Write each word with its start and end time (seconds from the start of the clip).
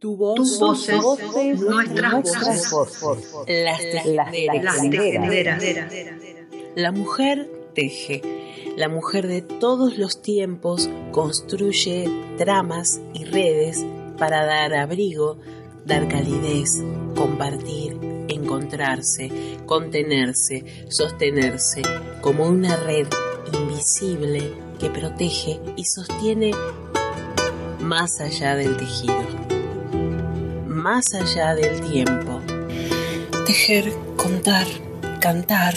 Tu 0.00 0.16
voz, 0.16 0.34
Tus 0.36 0.58
voces, 0.58 1.02
voces, 1.02 1.60
nuestras 1.60 2.12
nuestras 2.14 2.70
voces. 2.70 3.34
Las 3.46 3.80
tejenderas. 3.80 4.64
Las 4.64 4.90
tejenderas. 4.90 5.62
La 6.74 6.90
mujer 6.90 7.50
teje. 7.74 8.22
La 8.78 8.88
mujer 8.88 9.26
de 9.26 9.42
todos 9.42 9.98
los 9.98 10.22
tiempos 10.22 10.88
construye 11.12 12.08
tramas 12.38 12.98
y 13.12 13.26
redes 13.26 13.84
para 14.16 14.46
dar 14.46 14.72
abrigo, 14.72 15.36
dar 15.84 16.08
calidez, 16.08 16.82
compartir, 17.14 17.98
encontrarse, 18.28 19.30
contenerse, 19.66 20.86
sostenerse, 20.88 21.82
como 22.22 22.46
una 22.46 22.74
red 22.76 23.06
invisible 23.52 24.54
que 24.78 24.88
protege 24.88 25.60
y 25.76 25.84
sostiene 25.84 26.52
más 27.80 28.20
allá 28.20 28.56
del 28.56 28.76
tejido, 28.76 29.39
más 30.80 31.14
allá 31.14 31.54
del 31.54 31.80
tiempo. 31.82 32.40
Tejer, 33.46 33.92
contar, 34.16 34.66
cantar, 35.20 35.74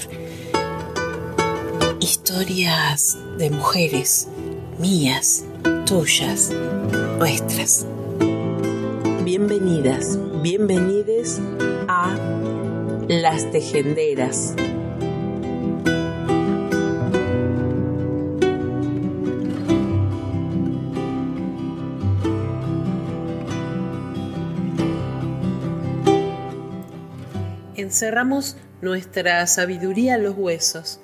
historias 1.99 3.17
de 3.37 3.49
mujeres, 3.49 4.27
mías, 4.79 5.43
tuyas, 5.85 6.51
nuestras. 7.19 7.85
Bienvenidas, 9.23 10.17
bienvenides 10.41 11.41
a 11.87 12.15
Las 13.09 13.51
Tejenderas. 13.51 14.55
Encerramos 28.03 28.57
nuestra 28.81 29.47
sabiduría 29.47 30.15
en 30.15 30.23
los 30.23 30.35
huesos 30.37 30.99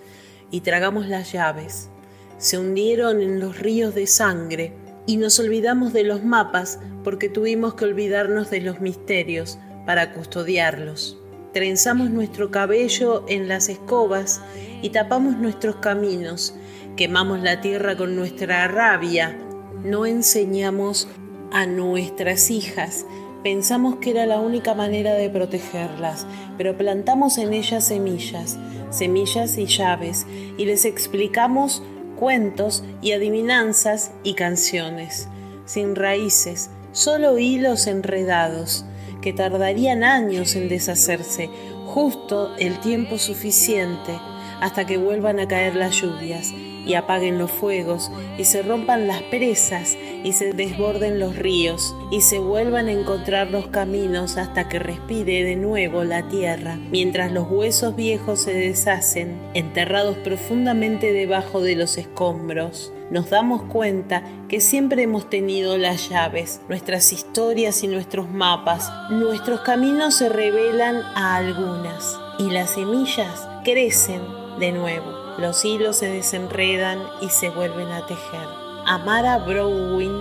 y 0.51 0.59
tragamos 0.59 1.07
las 1.07 1.31
llaves. 1.31 1.89
Se 2.37 2.57
hundieron 2.57 3.21
en 3.21 3.39
los 3.39 3.57
ríos 3.57 3.95
de 3.95 4.05
sangre 4.05 4.73
y 5.05 5.15
nos 5.15 5.39
olvidamos 5.39 5.93
de 5.93 6.03
los 6.03 6.25
mapas 6.25 6.77
porque 7.05 7.29
tuvimos 7.29 7.75
que 7.75 7.85
olvidarnos 7.85 8.49
de 8.49 8.59
los 8.59 8.81
misterios 8.81 9.57
para 9.85 10.11
custodiarlos. 10.11 11.17
Trenzamos 11.53 12.09
nuestro 12.09 12.51
cabello 12.51 13.23
en 13.29 13.47
las 13.47 13.69
escobas 13.69 14.41
y 14.81 14.89
tapamos 14.89 15.37
nuestros 15.37 15.77
caminos. 15.77 16.53
Quemamos 16.97 17.39
la 17.39 17.61
tierra 17.61 17.95
con 17.95 18.17
nuestra 18.17 18.67
rabia. 18.67 19.37
No 19.85 20.05
enseñamos 20.05 21.07
a 21.53 21.65
nuestras 21.65 22.51
hijas. 22.51 23.05
Pensamos 23.43 23.97
que 23.97 24.11
era 24.11 24.25
la 24.25 24.39
única 24.39 24.73
manera 24.73 25.13
de 25.13 25.29
protegerlas, 25.29 26.27
pero 26.57 26.77
plantamos 26.77 27.37
en 27.37 27.53
ellas 27.53 27.85
semillas, 27.85 28.57
semillas 28.89 29.57
y 29.57 29.65
llaves, 29.65 30.27
y 30.57 30.65
les 30.65 30.83
explicamos 30.83 31.81
cuentos 32.17 32.83
y 33.01 33.13
adivinanzas 33.13 34.11
y 34.23 34.33
canciones, 34.33 35.29
sin 35.65 35.95
raíces, 35.95 36.69
solo 36.91 37.37
hilos 37.37 37.87
enredados, 37.87 38.83
que 39.21 39.31
tardarían 39.31 40.03
años 40.03 40.55
en 40.55 40.67
deshacerse, 40.67 41.49
justo 41.85 42.53
el 42.57 42.79
tiempo 42.81 43.17
suficiente 43.17 44.19
hasta 44.61 44.85
que 44.85 44.97
vuelvan 44.97 45.39
a 45.39 45.47
caer 45.47 45.75
las 45.75 45.95
lluvias 46.01 46.53
y 46.85 46.95
apaguen 46.95 47.37
los 47.37 47.51
fuegos 47.51 48.11
y 48.37 48.45
se 48.45 48.63
rompan 48.63 49.07
las 49.07 49.21
presas 49.23 49.95
y 50.23 50.33
se 50.33 50.53
desborden 50.53 51.19
los 51.19 51.35
ríos 51.35 51.95
y 52.11 52.21
se 52.21 52.39
vuelvan 52.39 52.87
a 52.87 52.93
encontrar 52.93 53.51
los 53.51 53.67
caminos 53.67 54.37
hasta 54.37 54.67
que 54.67 54.79
respire 54.79 55.43
de 55.43 55.55
nuevo 55.55 56.03
la 56.03 56.27
tierra, 56.29 56.77
mientras 56.89 57.31
los 57.31 57.49
huesos 57.49 57.95
viejos 57.95 58.41
se 58.41 58.53
deshacen, 58.53 59.37
enterrados 59.53 60.17
profundamente 60.17 61.13
debajo 61.13 61.61
de 61.61 61.75
los 61.75 61.97
escombros. 61.97 62.91
Nos 63.11 63.29
damos 63.29 63.63
cuenta 63.63 64.23
que 64.47 64.59
siempre 64.59 65.03
hemos 65.03 65.29
tenido 65.29 65.77
las 65.77 66.09
llaves, 66.09 66.61
nuestras 66.69 67.11
historias 67.11 67.83
y 67.83 67.87
nuestros 67.87 68.29
mapas. 68.29 68.91
Nuestros 69.09 69.61
caminos 69.61 70.15
se 70.15 70.29
revelan 70.29 70.97
a 71.15 71.35
algunas 71.35 72.19
y 72.37 72.51
las 72.51 72.71
semillas 72.71 73.47
crecen 73.63 74.38
de 74.59 74.71
nuevo. 74.71 75.11
Los 75.37 75.63
hilos 75.65 75.97
se 75.97 76.09
desenredan 76.09 76.99
y 77.21 77.29
se 77.29 77.49
vuelven 77.49 77.91
a 77.91 78.05
tejer. 78.05 78.47
Amara 78.85 79.37
Browin 79.39 80.11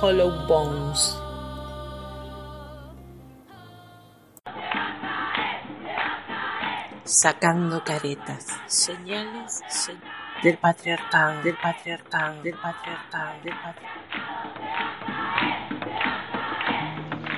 Hollow 0.00 0.46
Bones. 0.48 1.16
Sacando 7.04 7.84
caretas, 7.84 8.46
señales 8.66 9.60
se- 9.68 9.94
del 10.42 10.56
patriarcado, 10.58 11.42
del 11.42 11.56
patriarcado, 11.56 12.42
del 12.42 12.54
patriarcado, 12.54 13.42
del 13.42 13.54
patriarcado. 13.54 14.04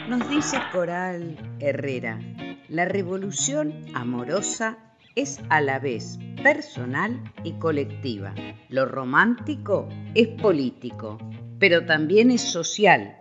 Nos 0.08 0.28
dice 0.28 0.60
Coral 0.70 1.36
Herrera, 1.58 2.20
la 2.68 2.84
revolución 2.84 3.86
amorosa 3.94 4.78
es 5.16 5.40
a 5.50 5.60
la 5.60 5.80
vez 5.80 6.18
personal 6.46 7.20
y 7.42 7.54
colectiva. 7.54 8.32
Lo 8.68 8.86
romántico 8.86 9.88
es 10.14 10.28
político, 10.28 11.18
pero 11.58 11.84
también 11.86 12.30
es 12.30 12.40
social, 12.40 13.18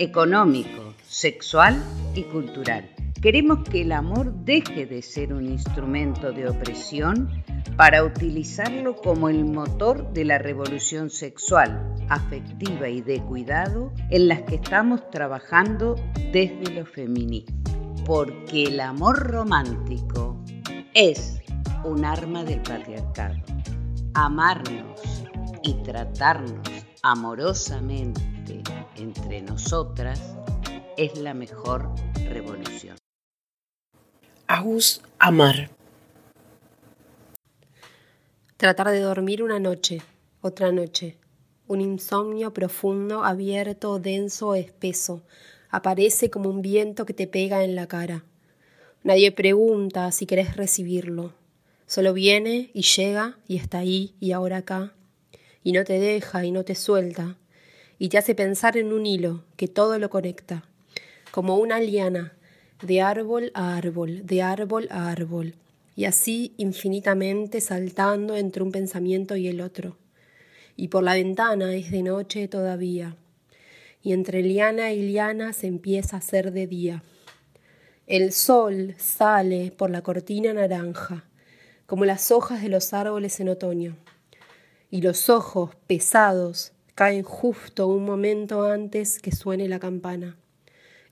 económico, 0.00 0.92
sexual 1.06 1.80
y 2.16 2.24
cultural. 2.24 2.90
Queremos 3.22 3.60
que 3.68 3.82
el 3.82 3.92
amor 3.92 4.34
deje 4.44 4.86
de 4.86 5.02
ser 5.02 5.32
un 5.32 5.46
instrumento 5.46 6.32
de 6.32 6.48
opresión 6.48 7.30
para 7.76 8.02
utilizarlo 8.02 8.96
como 8.96 9.28
el 9.28 9.44
motor 9.44 10.12
de 10.12 10.24
la 10.24 10.38
revolución 10.38 11.10
sexual, 11.10 11.94
afectiva 12.08 12.88
y 12.88 13.02
de 13.02 13.20
cuidado 13.20 13.92
en 14.10 14.26
las 14.26 14.42
que 14.42 14.56
estamos 14.56 15.08
trabajando 15.10 15.94
desde 16.32 16.74
lo 16.74 16.84
feminismo. 16.84 17.54
Porque 18.04 18.64
el 18.64 18.80
amor 18.80 19.30
romántico 19.30 20.42
es 20.92 21.40
un 21.84 22.04
arma 22.04 22.44
del 22.44 22.62
patriarcado. 22.62 23.36
Amarnos 24.14 25.24
y 25.62 25.74
tratarnos 25.82 26.68
amorosamente 27.02 28.62
entre 28.96 29.42
nosotras 29.42 30.34
es 30.96 31.18
la 31.18 31.34
mejor 31.34 31.90
revolución. 32.16 32.96
Agus 34.46 35.02
Amar. 35.18 35.70
Tratar 38.56 38.90
de 38.90 39.00
dormir 39.00 39.42
una 39.42 39.58
noche, 39.58 40.00
otra 40.40 40.72
noche. 40.72 41.18
Un 41.66 41.80
insomnio 41.80 42.52
profundo, 42.52 43.24
abierto, 43.24 43.98
denso, 43.98 44.54
espeso. 44.54 45.22
Aparece 45.70 46.30
como 46.30 46.48
un 46.48 46.62
viento 46.62 47.04
que 47.04 47.14
te 47.14 47.26
pega 47.26 47.64
en 47.64 47.74
la 47.74 47.86
cara. 47.86 48.24
Nadie 49.02 49.32
pregunta 49.32 50.10
si 50.12 50.24
querés 50.24 50.56
recibirlo. 50.56 51.43
Solo 51.86 52.12
viene 52.12 52.70
y 52.74 52.82
llega 52.82 53.38
y 53.46 53.56
está 53.56 53.78
ahí 53.78 54.14
y 54.20 54.32
ahora 54.32 54.58
acá. 54.58 54.92
Y 55.62 55.72
no 55.72 55.84
te 55.84 55.98
deja 55.98 56.44
y 56.44 56.50
no 56.50 56.64
te 56.64 56.74
suelta. 56.74 57.36
Y 57.98 58.08
te 58.08 58.18
hace 58.18 58.34
pensar 58.34 58.76
en 58.76 58.92
un 58.92 59.06
hilo 59.06 59.44
que 59.56 59.68
todo 59.68 59.98
lo 59.98 60.10
conecta. 60.10 60.64
Como 61.30 61.56
una 61.56 61.80
liana, 61.80 62.34
de 62.82 63.00
árbol 63.00 63.50
a 63.54 63.76
árbol, 63.76 64.26
de 64.26 64.42
árbol 64.42 64.88
a 64.90 65.10
árbol 65.10 65.54
y 65.96 66.06
así 66.06 66.54
infinitamente 66.56 67.60
saltando 67.60 68.36
entre 68.36 68.62
un 68.62 68.72
pensamiento 68.72 69.36
y 69.36 69.48
el 69.48 69.60
otro. 69.60 69.96
Y 70.76 70.88
por 70.88 71.04
la 71.04 71.14
ventana 71.14 71.74
es 71.74 71.90
de 71.90 72.02
noche 72.02 72.48
todavía, 72.48 73.16
y 74.02 74.12
entre 74.12 74.42
liana 74.42 74.92
y 74.92 75.02
liana 75.02 75.52
se 75.52 75.68
empieza 75.68 76.16
a 76.16 76.18
hacer 76.18 76.52
de 76.52 76.66
día. 76.66 77.02
El 78.06 78.32
sol 78.32 78.94
sale 78.98 79.70
por 79.70 79.90
la 79.90 80.02
cortina 80.02 80.52
naranja, 80.52 81.24
como 81.86 82.04
las 82.04 82.30
hojas 82.30 82.62
de 82.62 82.68
los 82.68 82.92
árboles 82.92 83.40
en 83.40 83.48
otoño, 83.48 83.96
y 84.90 85.02
los 85.02 85.28
ojos 85.28 85.74
pesados 85.86 86.72
caen 86.94 87.22
justo 87.22 87.88
un 87.88 88.04
momento 88.04 88.62
antes 88.62 89.18
que 89.18 89.32
suene 89.32 89.68
la 89.68 89.80
campana. 89.80 90.36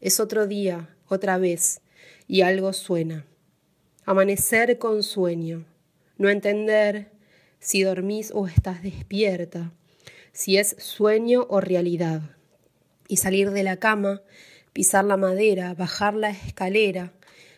Es 0.01 0.21
otro 0.21 0.47
día, 0.47 0.89
otra 1.09 1.39
vez, 1.39 1.81
y 2.29 2.43
algo 2.43 2.73
suena. 2.73 3.27
Amanecer 4.05 4.79
con 4.79 5.03
sueño, 5.03 5.65
no 6.19 6.29
entender 6.29 7.11
si 7.59 7.83
dormís 7.83 8.33
o 8.35 8.47
estás 8.47 8.83
despierta, 8.83 9.73
si 10.33 10.57
es 10.57 10.77
sueño 10.79 11.47
o 11.49 11.61
realidad. 11.61 12.23
Y 13.09 13.19
salir 13.19 13.51
de 13.51 13.63
la 13.63 13.77
cama, 13.77 14.23
pisar 14.73 15.05
la 15.05 15.17
madera, 15.17 15.75
bajar 15.75 16.15
la 16.15 16.31
escalera, 16.31 17.13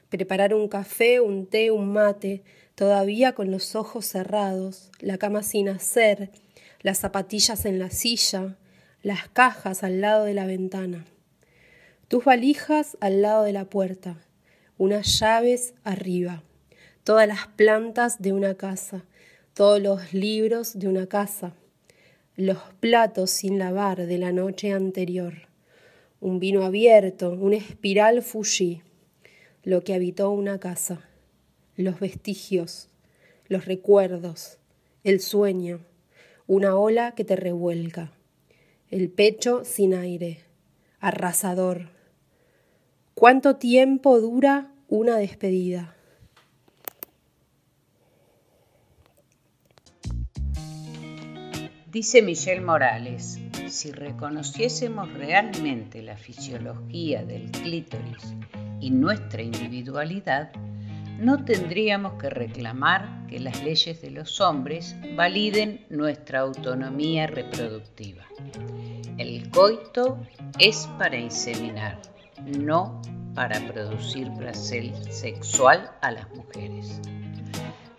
preparar 0.08 0.54
un 0.54 0.68
café, 0.68 1.20
un 1.20 1.46
té, 1.46 1.70
un 1.70 1.92
mate, 1.92 2.42
todavía 2.74 3.34
con 3.34 3.50
los 3.50 3.74
ojos 3.74 4.06
cerrados, 4.06 4.90
la 5.00 5.18
cama 5.18 5.42
sin 5.42 5.68
hacer, 5.68 6.30
las 6.82 6.98
zapatillas 6.98 7.64
en 7.64 7.78
la 7.78 7.90
silla, 7.90 8.56
las 9.02 9.28
cajas 9.28 9.82
al 9.84 10.00
lado 10.00 10.24
de 10.24 10.34
la 10.34 10.46
ventana. 10.46 11.04
Tus 12.08 12.24
valijas 12.24 12.96
al 13.00 13.22
lado 13.22 13.44
de 13.44 13.52
la 13.52 13.64
puerta, 13.66 14.18
unas 14.76 15.18
llaves 15.20 15.74
arriba, 15.84 16.42
todas 17.04 17.28
las 17.28 17.46
plantas 17.46 18.20
de 18.20 18.32
una 18.32 18.54
casa, 18.54 19.04
todos 19.54 19.80
los 19.80 20.12
libros 20.12 20.78
de 20.78 20.88
una 20.88 21.06
casa, 21.06 21.54
los 22.36 22.58
platos 22.80 23.30
sin 23.30 23.58
lavar 23.58 24.06
de 24.06 24.18
la 24.18 24.32
noche 24.32 24.72
anterior, 24.72 25.34
un 26.20 26.40
vino 26.40 26.64
abierto, 26.64 27.30
una 27.30 27.56
espiral 27.56 28.22
Fuji, 28.22 28.82
lo 29.62 29.84
que 29.84 29.94
habitó 29.94 30.30
una 30.30 30.58
casa, 30.58 31.08
los 31.76 32.00
vestigios, 32.00 32.88
los 33.48 33.66
recuerdos, 33.66 34.58
el 35.02 35.20
sueño, 35.20 35.80
una 36.46 36.76
ola 36.76 37.14
que 37.14 37.24
te 37.24 37.36
revuelca, 37.36 38.12
el 38.90 39.10
pecho 39.10 39.64
sin 39.64 39.94
aire, 39.94 40.40
arrasador. 41.00 41.90
¿Cuánto 43.14 43.56
tiempo 43.56 44.20
dura 44.20 44.72
una 44.88 45.16
despedida? 45.16 45.94
Dice 51.94 52.22
Michelle 52.22 52.60
Morales, 52.60 53.38
si 53.68 53.92
reconociésemos 53.92 55.12
realmente 55.12 56.02
la 56.02 56.16
fisiología 56.16 57.24
del 57.24 57.52
clítoris 57.52 58.34
y 58.80 58.90
nuestra 58.90 59.42
individualidad, 59.42 60.50
no 61.18 61.44
tendríamos 61.44 62.14
que 62.14 62.30
reclamar 62.30 63.26
que 63.28 63.38
las 63.38 63.62
leyes 63.62 64.00
de 64.02 64.10
los 64.10 64.40
hombres 64.40 64.96
validen 65.16 65.84
nuestra 65.90 66.40
autonomía 66.40 67.26
reproductiva. 67.26 68.24
El 69.16 69.50
coito 69.50 70.18
es 70.58 70.88
para 70.98 71.16
inseminar, 71.16 72.00
no 72.44 73.00
para 73.34 73.60
producir 73.66 74.32
placer 74.34 74.94
sexual 75.10 75.90
a 76.02 76.10
las 76.10 76.28
mujeres. 76.34 77.00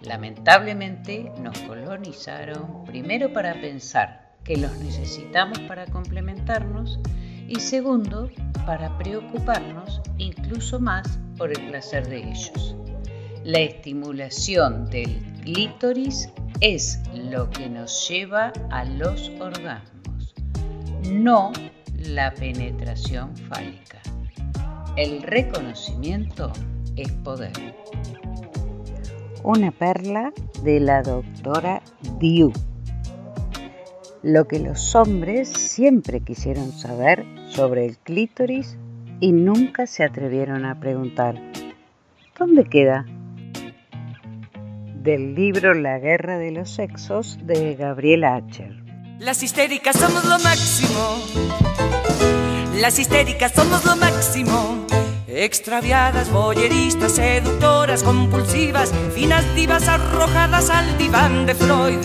Lamentablemente 0.01 1.31
nos 1.41 1.57
colonizaron 1.59 2.83
primero 2.85 3.33
para 3.33 3.53
pensar 3.59 4.33
que 4.43 4.57
los 4.57 4.77
necesitamos 4.77 5.59
para 5.61 5.85
complementarnos 5.87 6.99
y 7.47 7.59
segundo 7.59 8.29
para 8.65 8.97
preocuparnos 8.97 10.01
incluso 10.17 10.79
más 10.79 11.19
por 11.37 11.51
el 11.51 11.67
placer 11.67 12.07
de 12.07 12.29
ellos. 12.29 12.75
La 13.45 13.59
estimulación 13.59 14.89
del 14.89 15.21
clítoris 15.43 16.29
es 16.61 16.99
lo 17.13 17.47
que 17.51 17.69
nos 17.69 18.09
lleva 18.09 18.51
a 18.71 18.85
los 18.85 19.29
orgasmos, 19.39 20.33
no 21.11 21.53
la 21.99 22.33
penetración 22.33 23.37
fálica. 23.37 24.01
El 24.97 25.21
reconocimiento 25.21 26.51
es 26.95 27.11
poder 27.11 27.51
una 29.43 29.69
perla 29.69 30.33
de 30.63 30.79
la 30.79 31.03
doctora 31.03 31.83
Diu. 32.19 32.51
Lo 34.23 34.47
que 34.47 34.57
los 34.57 34.95
hombres 34.95 35.49
siempre 35.49 36.21
quisieron 36.21 36.71
saber 36.71 37.23
sobre 37.49 37.85
el 37.85 37.99
clítoris 37.99 38.75
y 39.19 39.33
nunca 39.33 39.85
se 39.85 40.03
atrevieron 40.03 40.65
a 40.65 40.79
preguntar, 40.79 41.39
¿dónde 42.39 42.63
queda? 42.63 43.05
Del 45.05 45.35
libro 45.35 45.75
La 45.75 45.99
guerra 45.99 46.39
de 46.39 46.49
los 46.49 46.71
sexos 46.71 47.37
de 47.43 47.75
Gabriela 47.75 48.37
Acher. 48.37 48.73
Las 49.19 49.43
histéricas 49.43 49.95
somos 49.97 50.25
lo 50.25 50.39
máximo. 50.39 51.19
Las 52.81 52.97
histéricas 52.97 53.51
somos 53.51 53.85
lo 53.85 53.95
máximo. 53.97 54.83
Extraviadas, 55.27 56.31
boyeristas, 56.31 57.11
seductoras, 57.11 58.01
compulsivas, 58.01 58.91
finas 59.13 59.45
divas 59.53 59.87
arrojadas 59.87 60.71
al 60.71 60.97
diván 60.97 61.45
de 61.45 61.53
Freud 61.53 61.99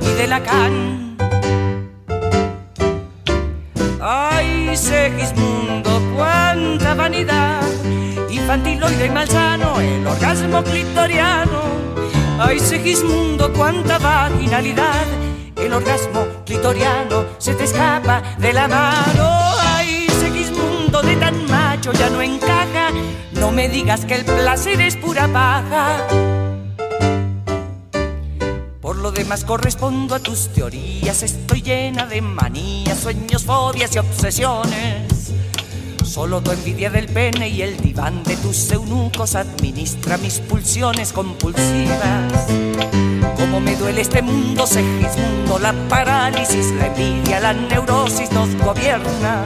y 0.00 0.14
de 0.16 0.26
Lacan. 0.26 1.18
¡Ay, 4.00 4.74
Segismundo, 4.74 6.00
cuánta 6.16 6.94
vanidad! 6.94 7.60
Infantiloide 8.30 9.04
y 9.04 9.10
malsano, 9.10 9.78
el 9.78 10.06
orgasmo 10.06 10.64
clitoriano. 10.64 11.76
¡Ay, 12.38 12.60
Segismundo, 12.60 13.52
cuánta 13.52 13.98
vaginalidad! 13.98 15.06
El 15.56 15.72
orgasmo 15.72 16.26
clitoriano 16.44 17.24
se 17.38 17.54
te 17.54 17.64
escapa 17.64 18.22
de 18.38 18.52
la 18.52 18.68
mano. 18.68 19.28
¡Ay, 19.58 20.06
Segismundo, 20.20 21.00
de 21.00 21.16
tan 21.16 21.46
macho 21.46 21.92
ya 21.92 22.10
no 22.10 22.20
encaja! 22.20 22.90
No 23.32 23.52
me 23.52 23.68
digas 23.70 24.04
que 24.04 24.16
el 24.16 24.24
placer 24.24 24.80
es 24.82 24.96
pura 24.96 25.28
paja. 25.28 26.06
Por 28.82 28.96
lo 28.96 29.12
demás 29.12 29.44
correspondo 29.44 30.14
a 30.14 30.18
tus 30.20 30.48
teorías, 30.50 31.22
estoy 31.22 31.62
llena 31.62 32.06
de 32.06 32.20
manías, 32.20 32.98
sueños, 32.98 33.44
fobias 33.44 33.94
y 33.96 33.98
obsesiones. 33.98 35.15
Solo 36.06 36.40
tu 36.40 36.52
envidia 36.52 36.88
del 36.88 37.08
pene 37.08 37.48
y 37.48 37.62
el 37.62 37.76
diván 37.78 38.22
de 38.22 38.36
tus 38.36 38.70
eunucos 38.70 39.34
administra 39.34 40.16
mis 40.16 40.38
pulsiones 40.38 41.12
compulsivas. 41.12 42.46
Como 43.36 43.60
me 43.60 43.74
duele 43.76 44.00
este 44.00 44.22
mundo, 44.22 44.66
Segismundo, 44.66 45.58
la 45.58 45.72
parálisis, 45.88 46.70
la 46.78 46.86
envidia, 46.86 47.40
la 47.40 47.52
neurosis 47.52 48.30
nos 48.32 48.54
gobierna 48.56 49.44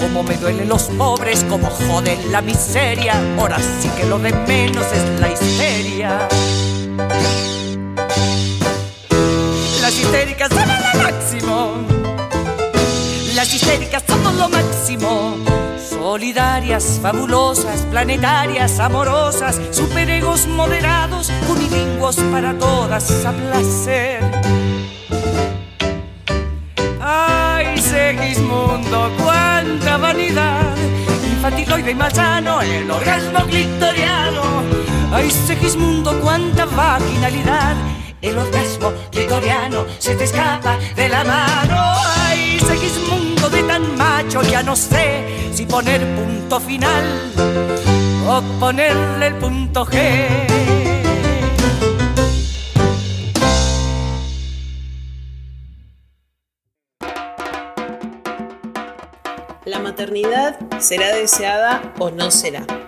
como 0.00 0.24
me 0.24 0.36
duelen 0.36 0.68
los 0.68 0.84
pobres, 0.98 1.44
como 1.48 1.70
joden 1.70 2.32
la 2.32 2.42
miseria. 2.42 3.14
Ahora 3.38 3.58
sí 3.58 3.88
que 3.96 4.04
lo 4.04 4.18
de 4.18 4.32
menos 4.32 4.84
es 4.92 5.20
la 5.20 5.32
histeria. 5.32 6.28
Solidarias, 16.12 17.00
fabulosas, 17.00 17.86
planetarias, 17.90 18.78
amorosas, 18.80 19.58
superegos 19.70 20.46
moderados, 20.46 21.32
unilingüos 21.48 22.16
para 22.30 22.52
todas 22.58 23.24
a 23.24 23.32
placer. 23.32 24.20
Ay, 27.00 27.78
Segismundo, 27.78 29.10
cuánta 29.24 29.96
vanidad. 29.96 30.76
Infantiloide 31.24 31.92
y 31.92 31.94
malsano, 31.94 32.60
el 32.60 32.90
orgasmo 32.90 33.46
clitoriano. 33.46 34.42
Ay, 35.14 35.30
Segismundo, 35.30 36.20
cuánta 36.20 36.66
vaginalidad. 36.66 37.74
El 38.20 38.36
orgasmo 38.36 38.92
clitoriano 39.10 39.86
se 39.98 40.14
te 40.14 40.24
escapa 40.24 40.76
de 40.94 41.08
la 41.08 41.24
mano. 41.24 41.76
Ay, 42.18 42.60
Segismundo 42.60 43.21
tan 43.60 43.96
macho, 43.96 44.42
ya 44.42 44.62
no 44.62 44.74
sé 44.76 45.50
si 45.52 45.66
poner 45.66 46.00
punto 46.14 46.60
final 46.60 47.04
o 48.26 48.40
ponerle 48.58 49.26
el 49.26 49.34
punto 49.34 49.84
G. 49.84 50.62
¿La 59.64 59.78
maternidad 59.78 60.58
será 60.78 61.14
deseada 61.14 61.82
o 61.98 62.10
no 62.10 62.30
será? 62.30 62.81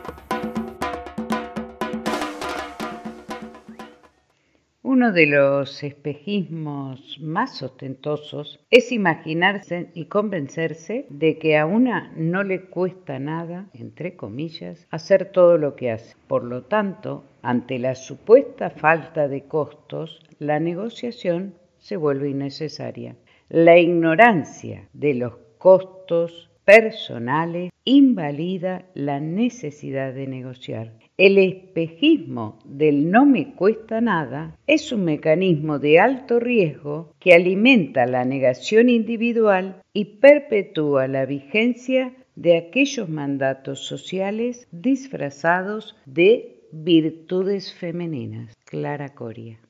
Uno 4.95 5.11
de 5.11 5.27
los 5.27 5.83
espejismos 5.83 7.19
más 7.21 7.61
ostentosos 7.65 8.61
es 8.71 8.93
imaginarse 8.93 9.91
y 9.93 10.05
convencerse 10.05 11.07
de 11.11 11.37
que 11.37 11.59
a 11.59 11.67
una 11.67 12.13
no 12.15 12.45
le 12.45 12.67
cuesta 12.67 13.19
nada, 13.19 13.67
entre 13.75 14.15
comillas, 14.15 14.87
hacer 14.93 15.33
todo 15.33 15.59
lo 15.59 15.75
que 15.75 15.91
hace. 15.91 16.15
Por 16.29 16.45
lo 16.45 16.63
tanto, 16.63 17.25
ante 17.43 17.81
la 17.81 17.97
supuesta 17.97 18.71
falta 18.71 19.27
de 19.27 19.43
costos, 19.49 20.23
la 20.39 20.61
negociación 20.61 21.55
se 21.79 21.97
vuelve 21.97 22.31
innecesaria. 22.31 23.17
La 23.49 23.77
ignorancia 23.77 24.89
de 24.93 25.15
los 25.15 25.33
costos 25.59 26.53
personales 26.65 27.73
invalida 27.83 28.87
la 28.95 29.19
necesidad 29.19 30.15
de 30.15 30.29
negociar. 30.29 30.93
El 31.17 31.39
espejismo 31.39 32.59
del 32.65 33.09
no 33.13 33.25
me 33.25 33.55
cuesta 33.55 34.01
nada 34.01 34.59
es 34.67 34.91
un 34.91 35.05
mecanismo 35.05 35.79
de 35.79 36.01
alto 36.01 36.41
riesgo 36.41 37.15
que 37.21 37.35
alimenta 37.35 38.05
la 38.07 38.25
negación 38.25 38.89
individual 38.89 39.81
y 39.93 40.17
perpetúa 40.17 41.07
la 41.07 41.25
vigencia 41.25 42.13
de 42.35 42.57
aquellos 42.57 43.09
mandatos 43.09 43.87
sociales 43.87 44.67
disfrazados 44.73 45.97
de 46.05 46.67
virtudes 46.73 47.73
femeninas. 47.73 48.53
Clara 48.65 49.15
Coria. 49.15 49.61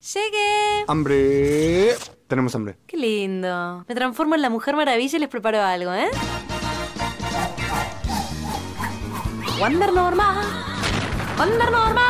Llegué. 0.00 0.84
Hambre. 0.88 1.88
Tenemos 2.26 2.54
hambre. 2.54 2.76
Qué 2.86 2.96
lindo. 2.96 3.84
Me 3.86 3.94
transformo 3.94 4.34
en 4.34 4.40
la 4.40 4.48
Mujer 4.48 4.76
Maravilla 4.76 5.18
y 5.18 5.20
les 5.20 5.28
preparo 5.28 5.60
algo, 5.60 5.92
¿eh? 5.92 6.08
Wander 9.60 9.92
Norma, 9.92 10.40
Wander 11.38 11.70
Norma. 11.70 12.06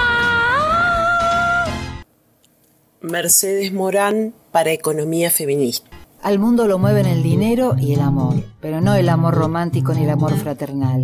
Mercedes 3.00 3.72
Morán 3.72 4.32
para 4.52 4.70
Economía 4.70 5.32
Feminista. 5.32 5.89
Al 6.22 6.38
mundo 6.38 6.68
lo 6.68 6.78
mueven 6.78 7.06
el 7.06 7.22
dinero 7.22 7.76
y 7.78 7.94
el 7.94 8.00
amor, 8.00 8.34
pero 8.60 8.82
no 8.82 8.94
el 8.94 9.08
amor 9.08 9.34
romántico 9.34 9.94
ni 9.94 10.02
el 10.02 10.10
amor 10.10 10.34
fraternal. 10.34 11.02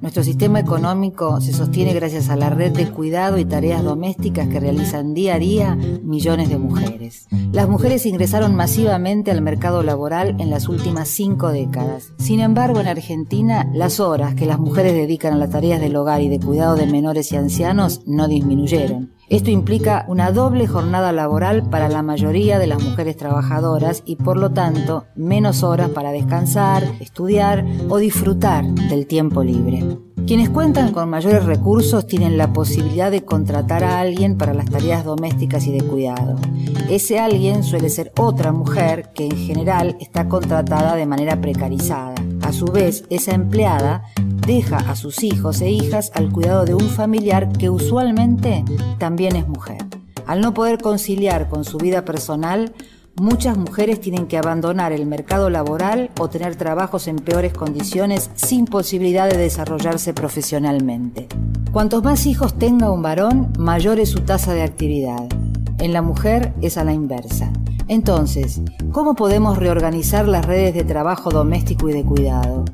Nuestro 0.00 0.24
sistema 0.24 0.58
económico 0.58 1.40
se 1.40 1.52
sostiene 1.52 1.94
gracias 1.94 2.30
a 2.30 2.36
la 2.36 2.50
red 2.50 2.72
de 2.72 2.90
cuidado 2.90 3.38
y 3.38 3.44
tareas 3.44 3.84
domésticas 3.84 4.48
que 4.48 4.58
realizan 4.58 5.14
día 5.14 5.36
a 5.36 5.38
día 5.38 5.76
millones 5.76 6.48
de 6.48 6.58
mujeres. 6.58 7.28
Las 7.52 7.68
mujeres 7.68 8.06
ingresaron 8.06 8.56
masivamente 8.56 9.30
al 9.30 9.40
mercado 9.40 9.84
laboral 9.84 10.34
en 10.40 10.50
las 10.50 10.68
últimas 10.68 11.06
cinco 11.08 11.52
décadas. 11.52 12.12
Sin 12.18 12.40
embargo, 12.40 12.80
en 12.80 12.88
Argentina, 12.88 13.70
las 13.72 14.00
horas 14.00 14.34
que 14.34 14.46
las 14.46 14.58
mujeres 14.58 14.94
dedican 14.94 15.32
a 15.34 15.38
las 15.38 15.50
tareas 15.50 15.80
del 15.80 15.94
hogar 15.94 16.22
y 16.22 16.28
de 16.28 16.40
cuidado 16.40 16.74
de 16.74 16.86
menores 16.86 17.30
y 17.30 17.36
ancianos 17.36 18.00
no 18.04 18.26
disminuyeron. 18.26 19.15
Esto 19.28 19.50
implica 19.50 20.04
una 20.06 20.30
doble 20.30 20.68
jornada 20.68 21.10
laboral 21.10 21.68
para 21.68 21.88
la 21.88 22.02
mayoría 22.02 22.60
de 22.60 22.68
las 22.68 22.80
mujeres 22.80 23.16
trabajadoras 23.16 24.04
y 24.06 24.14
por 24.14 24.36
lo 24.36 24.50
tanto 24.50 25.06
menos 25.16 25.64
horas 25.64 25.90
para 25.90 26.12
descansar, 26.12 26.84
estudiar 27.00 27.64
o 27.88 27.98
disfrutar 27.98 28.64
del 28.64 29.08
tiempo 29.08 29.42
libre. 29.42 29.82
Quienes 30.28 30.48
cuentan 30.48 30.92
con 30.92 31.10
mayores 31.10 31.44
recursos 31.44 32.06
tienen 32.06 32.38
la 32.38 32.52
posibilidad 32.52 33.10
de 33.10 33.24
contratar 33.24 33.82
a 33.82 33.98
alguien 33.98 34.38
para 34.38 34.54
las 34.54 34.70
tareas 34.70 35.04
domésticas 35.04 35.66
y 35.66 35.72
de 35.72 35.84
cuidado. 35.84 36.36
Ese 36.88 37.18
alguien 37.18 37.64
suele 37.64 37.90
ser 37.90 38.12
otra 38.18 38.52
mujer 38.52 39.10
que 39.12 39.26
en 39.26 39.36
general 39.36 39.96
está 40.00 40.28
contratada 40.28 40.94
de 40.94 41.06
manera 41.06 41.40
precarizada. 41.40 42.14
A 42.46 42.52
su 42.52 42.66
vez, 42.66 43.02
esa 43.10 43.34
empleada 43.34 44.04
deja 44.46 44.76
a 44.76 44.94
sus 44.94 45.24
hijos 45.24 45.60
e 45.62 45.68
hijas 45.68 46.12
al 46.14 46.30
cuidado 46.30 46.64
de 46.64 46.74
un 46.74 46.88
familiar 46.88 47.50
que 47.50 47.70
usualmente 47.70 48.64
también 48.98 49.34
es 49.34 49.48
mujer. 49.48 49.78
Al 50.28 50.40
no 50.40 50.54
poder 50.54 50.78
conciliar 50.78 51.48
con 51.48 51.64
su 51.64 51.76
vida 51.78 52.04
personal, 52.04 52.72
muchas 53.16 53.58
mujeres 53.58 54.00
tienen 54.00 54.28
que 54.28 54.38
abandonar 54.38 54.92
el 54.92 55.06
mercado 55.06 55.50
laboral 55.50 56.12
o 56.20 56.30
tener 56.30 56.54
trabajos 56.54 57.08
en 57.08 57.16
peores 57.16 57.52
condiciones 57.52 58.30
sin 58.36 58.66
posibilidad 58.66 59.28
de 59.28 59.38
desarrollarse 59.38 60.14
profesionalmente. 60.14 61.26
Cuantos 61.72 62.04
más 62.04 62.26
hijos 62.26 62.56
tenga 62.56 62.92
un 62.92 63.02
varón, 63.02 63.52
mayor 63.58 63.98
es 63.98 64.10
su 64.10 64.20
tasa 64.20 64.54
de 64.54 64.62
actividad. 64.62 65.26
En 65.80 65.92
la 65.92 66.00
mujer 66.00 66.54
es 66.62 66.78
a 66.78 66.84
la 66.84 66.92
inversa. 66.92 67.50
Entonces, 67.88 68.60
¿cómo 68.90 69.14
podemos 69.14 69.58
reorganizar 69.58 70.26
las 70.26 70.44
redes 70.44 70.74
de 70.74 70.82
trabajo 70.82 71.30
doméstico 71.30 71.88
y 71.88 71.92
de 71.92 72.04
cuidado? 72.04 72.64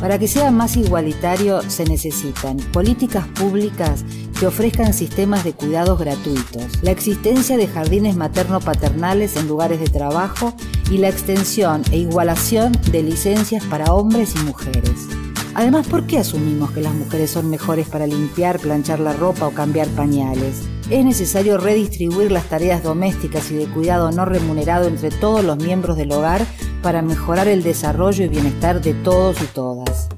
Para 0.00 0.18
que 0.18 0.26
sea 0.26 0.50
más 0.50 0.76
igualitario 0.76 1.62
se 1.62 1.84
necesitan 1.84 2.56
políticas 2.72 3.26
públicas 3.28 4.04
que 4.38 4.48
ofrezcan 4.48 4.94
sistemas 4.94 5.44
de 5.44 5.52
cuidados 5.52 5.96
gratuitos, 5.96 6.82
la 6.82 6.90
existencia 6.90 7.56
de 7.56 7.68
jardines 7.68 8.16
materno-paternales 8.16 9.36
en 9.36 9.46
lugares 9.46 9.78
de 9.78 9.86
trabajo 9.86 10.54
y 10.90 10.98
la 10.98 11.08
extensión 11.08 11.82
e 11.92 11.98
igualación 11.98 12.72
de 12.90 13.04
licencias 13.04 13.64
para 13.66 13.94
hombres 13.94 14.34
y 14.34 14.40
mujeres. 14.40 15.06
Además, 15.54 15.86
¿por 15.86 16.06
qué 16.06 16.18
asumimos 16.18 16.72
que 16.72 16.80
las 16.80 16.94
mujeres 16.94 17.30
son 17.30 17.48
mejores 17.48 17.88
para 17.88 18.06
limpiar, 18.06 18.58
planchar 18.58 18.98
la 18.98 19.12
ropa 19.12 19.46
o 19.46 19.52
cambiar 19.52 19.86
pañales? 19.88 20.62
Es 20.92 21.06
necesario 21.06 21.56
redistribuir 21.56 22.30
las 22.30 22.50
tareas 22.50 22.82
domésticas 22.82 23.50
y 23.50 23.54
de 23.54 23.64
cuidado 23.66 24.12
no 24.12 24.26
remunerado 24.26 24.88
entre 24.88 25.08
todos 25.08 25.42
los 25.42 25.56
miembros 25.56 25.96
del 25.96 26.12
hogar 26.12 26.44
para 26.82 27.00
mejorar 27.00 27.48
el 27.48 27.62
desarrollo 27.62 28.26
y 28.26 28.28
bienestar 28.28 28.82
de 28.82 28.92
todos 28.92 29.40
y 29.40 29.46
todas. 29.46 30.10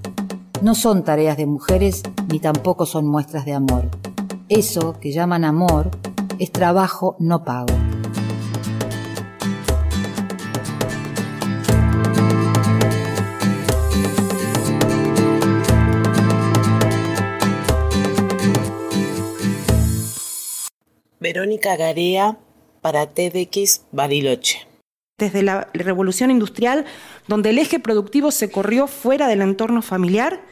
No 0.62 0.74
son 0.74 1.04
tareas 1.04 1.36
de 1.36 1.46
mujeres 1.46 2.02
ni 2.26 2.40
tampoco 2.40 2.86
son 2.86 3.06
muestras 3.06 3.44
de 3.44 3.52
amor. 3.52 3.88
Eso 4.48 4.98
que 4.98 5.12
llaman 5.12 5.44
amor 5.44 5.92
es 6.40 6.50
trabajo 6.50 7.14
no 7.20 7.44
pago. 7.44 7.83
Verónica 21.34 21.76
Garea 21.76 22.38
para 22.80 23.08
TDX 23.08 23.86
Bariloche. 23.90 24.68
Desde 25.18 25.42
la 25.42 25.66
revolución 25.74 26.30
industrial, 26.30 26.84
donde 27.26 27.50
el 27.50 27.58
eje 27.58 27.80
productivo 27.80 28.30
se 28.30 28.52
corrió 28.52 28.86
fuera 28.86 29.26
del 29.26 29.42
entorno 29.42 29.82
familiar, 29.82 30.42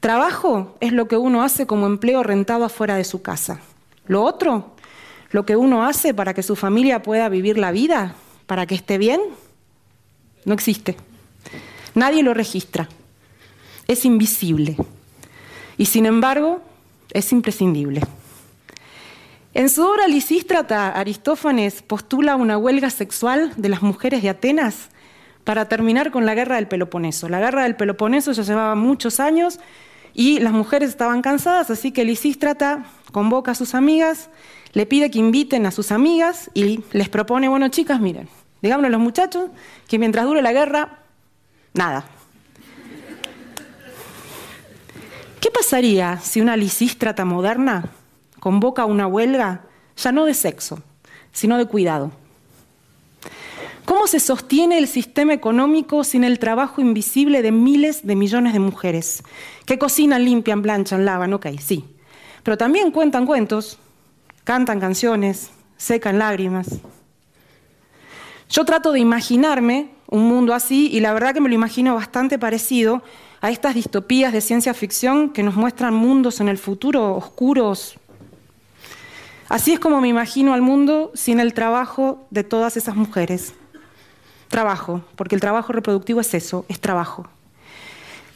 trabajo 0.00 0.76
es 0.80 0.92
lo 0.92 1.08
que 1.08 1.16
uno 1.16 1.42
hace 1.42 1.66
como 1.66 1.86
empleo 1.86 2.22
rentado 2.22 2.66
afuera 2.66 2.96
de 2.96 3.04
su 3.04 3.22
casa. 3.22 3.62
Lo 4.08 4.22
otro, 4.22 4.74
lo 5.30 5.46
que 5.46 5.56
uno 5.56 5.86
hace 5.86 6.12
para 6.12 6.34
que 6.34 6.42
su 6.42 6.54
familia 6.54 7.00
pueda 7.00 7.30
vivir 7.30 7.56
la 7.56 7.72
vida, 7.72 8.14
para 8.44 8.66
que 8.66 8.74
esté 8.74 8.98
bien, 8.98 9.22
no 10.44 10.52
existe. 10.52 10.98
Nadie 11.94 12.22
lo 12.22 12.34
registra. 12.34 12.90
Es 13.88 14.04
invisible. 14.04 14.76
Y 15.78 15.86
sin 15.86 16.04
embargo, 16.04 16.60
es 17.10 17.32
imprescindible. 17.32 18.02
En 19.52 19.68
su 19.68 19.84
obra 19.84 20.06
Lisístrata, 20.06 20.90
Aristófanes 20.90 21.82
postula 21.82 22.36
una 22.36 22.56
huelga 22.56 22.88
sexual 22.88 23.52
de 23.56 23.68
las 23.68 23.82
mujeres 23.82 24.22
de 24.22 24.28
Atenas 24.28 24.90
para 25.42 25.68
terminar 25.68 26.12
con 26.12 26.24
la 26.24 26.36
guerra 26.36 26.54
del 26.54 26.68
Peloponeso. 26.68 27.28
La 27.28 27.40
guerra 27.40 27.64
del 27.64 27.74
Peloponeso 27.74 28.30
ya 28.30 28.44
llevaba 28.44 28.76
muchos 28.76 29.18
años 29.18 29.58
y 30.14 30.38
las 30.38 30.52
mujeres 30.52 30.90
estaban 30.90 31.20
cansadas, 31.20 31.68
así 31.68 31.90
que 31.90 32.04
Lisístrata 32.04 32.84
convoca 33.10 33.50
a 33.50 33.54
sus 33.56 33.74
amigas, 33.74 34.30
le 34.72 34.86
pide 34.86 35.10
que 35.10 35.18
inviten 35.18 35.66
a 35.66 35.72
sus 35.72 35.90
amigas 35.90 36.48
y 36.54 36.84
les 36.92 37.08
propone, 37.08 37.48
bueno 37.48 37.68
chicas, 37.70 38.00
miren, 38.00 38.28
digámosle 38.62 38.86
a 38.86 38.90
los 38.90 39.00
muchachos 39.00 39.50
que 39.88 39.98
mientras 39.98 40.26
dure 40.26 40.42
la 40.42 40.52
guerra, 40.52 41.00
nada. 41.74 42.04
¿Qué 45.40 45.50
pasaría 45.50 46.20
si 46.20 46.40
una 46.40 46.56
Lisístrata 46.56 47.24
moderna 47.24 47.90
convoca 48.40 48.84
una 48.86 49.06
huelga 49.06 49.66
ya 49.96 50.12
no 50.12 50.24
de 50.24 50.34
sexo, 50.34 50.82
sino 51.32 51.58
de 51.58 51.66
cuidado. 51.66 52.10
¿Cómo 53.84 54.06
se 54.06 54.20
sostiene 54.20 54.78
el 54.78 54.86
sistema 54.86 55.32
económico 55.32 56.04
sin 56.04 56.24
el 56.24 56.38
trabajo 56.38 56.80
invisible 56.80 57.42
de 57.42 57.52
miles 57.52 58.06
de 58.06 58.16
millones 58.16 58.52
de 58.52 58.60
mujeres 58.60 59.22
que 59.66 59.78
cocinan, 59.78 60.24
limpian, 60.24 60.62
planchan, 60.62 61.04
lavan? 61.04 61.34
Ok, 61.34 61.46
sí. 61.58 61.84
Pero 62.42 62.56
también 62.56 62.92
cuentan 62.92 63.26
cuentos, 63.26 63.78
cantan 64.44 64.80
canciones, 64.80 65.50
secan 65.76 66.18
lágrimas. 66.18 66.68
Yo 68.48 68.64
trato 68.64 68.92
de 68.92 69.00
imaginarme 69.00 69.90
un 70.08 70.28
mundo 70.28 70.54
así 70.54 70.88
y 70.92 71.00
la 71.00 71.12
verdad 71.12 71.34
que 71.34 71.40
me 71.40 71.48
lo 71.48 71.54
imagino 71.54 71.94
bastante 71.94 72.38
parecido 72.38 73.02
a 73.40 73.50
estas 73.50 73.74
distopías 73.74 74.32
de 74.32 74.40
ciencia 74.40 74.74
ficción 74.74 75.30
que 75.30 75.42
nos 75.42 75.56
muestran 75.56 75.94
mundos 75.94 76.40
en 76.40 76.48
el 76.48 76.58
futuro 76.58 77.14
oscuros, 77.14 77.98
Así 79.50 79.72
es 79.72 79.80
como 79.80 80.00
me 80.00 80.06
imagino 80.06 80.54
al 80.54 80.62
mundo 80.62 81.10
sin 81.12 81.40
el 81.40 81.54
trabajo 81.54 82.24
de 82.30 82.44
todas 82.44 82.76
esas 82.76 82.94
mujeres. 82.94 83.52
Trabajo, 84.46 85.02
porque 85.16 85.34
el 85.34 85.40
trabajo 85.40 85.72
reproductivo 85.72 86.20
es 86.20 86.32
eso, 86.34 86.64
es 86.68 86.78
trabajo. 86.78 87.28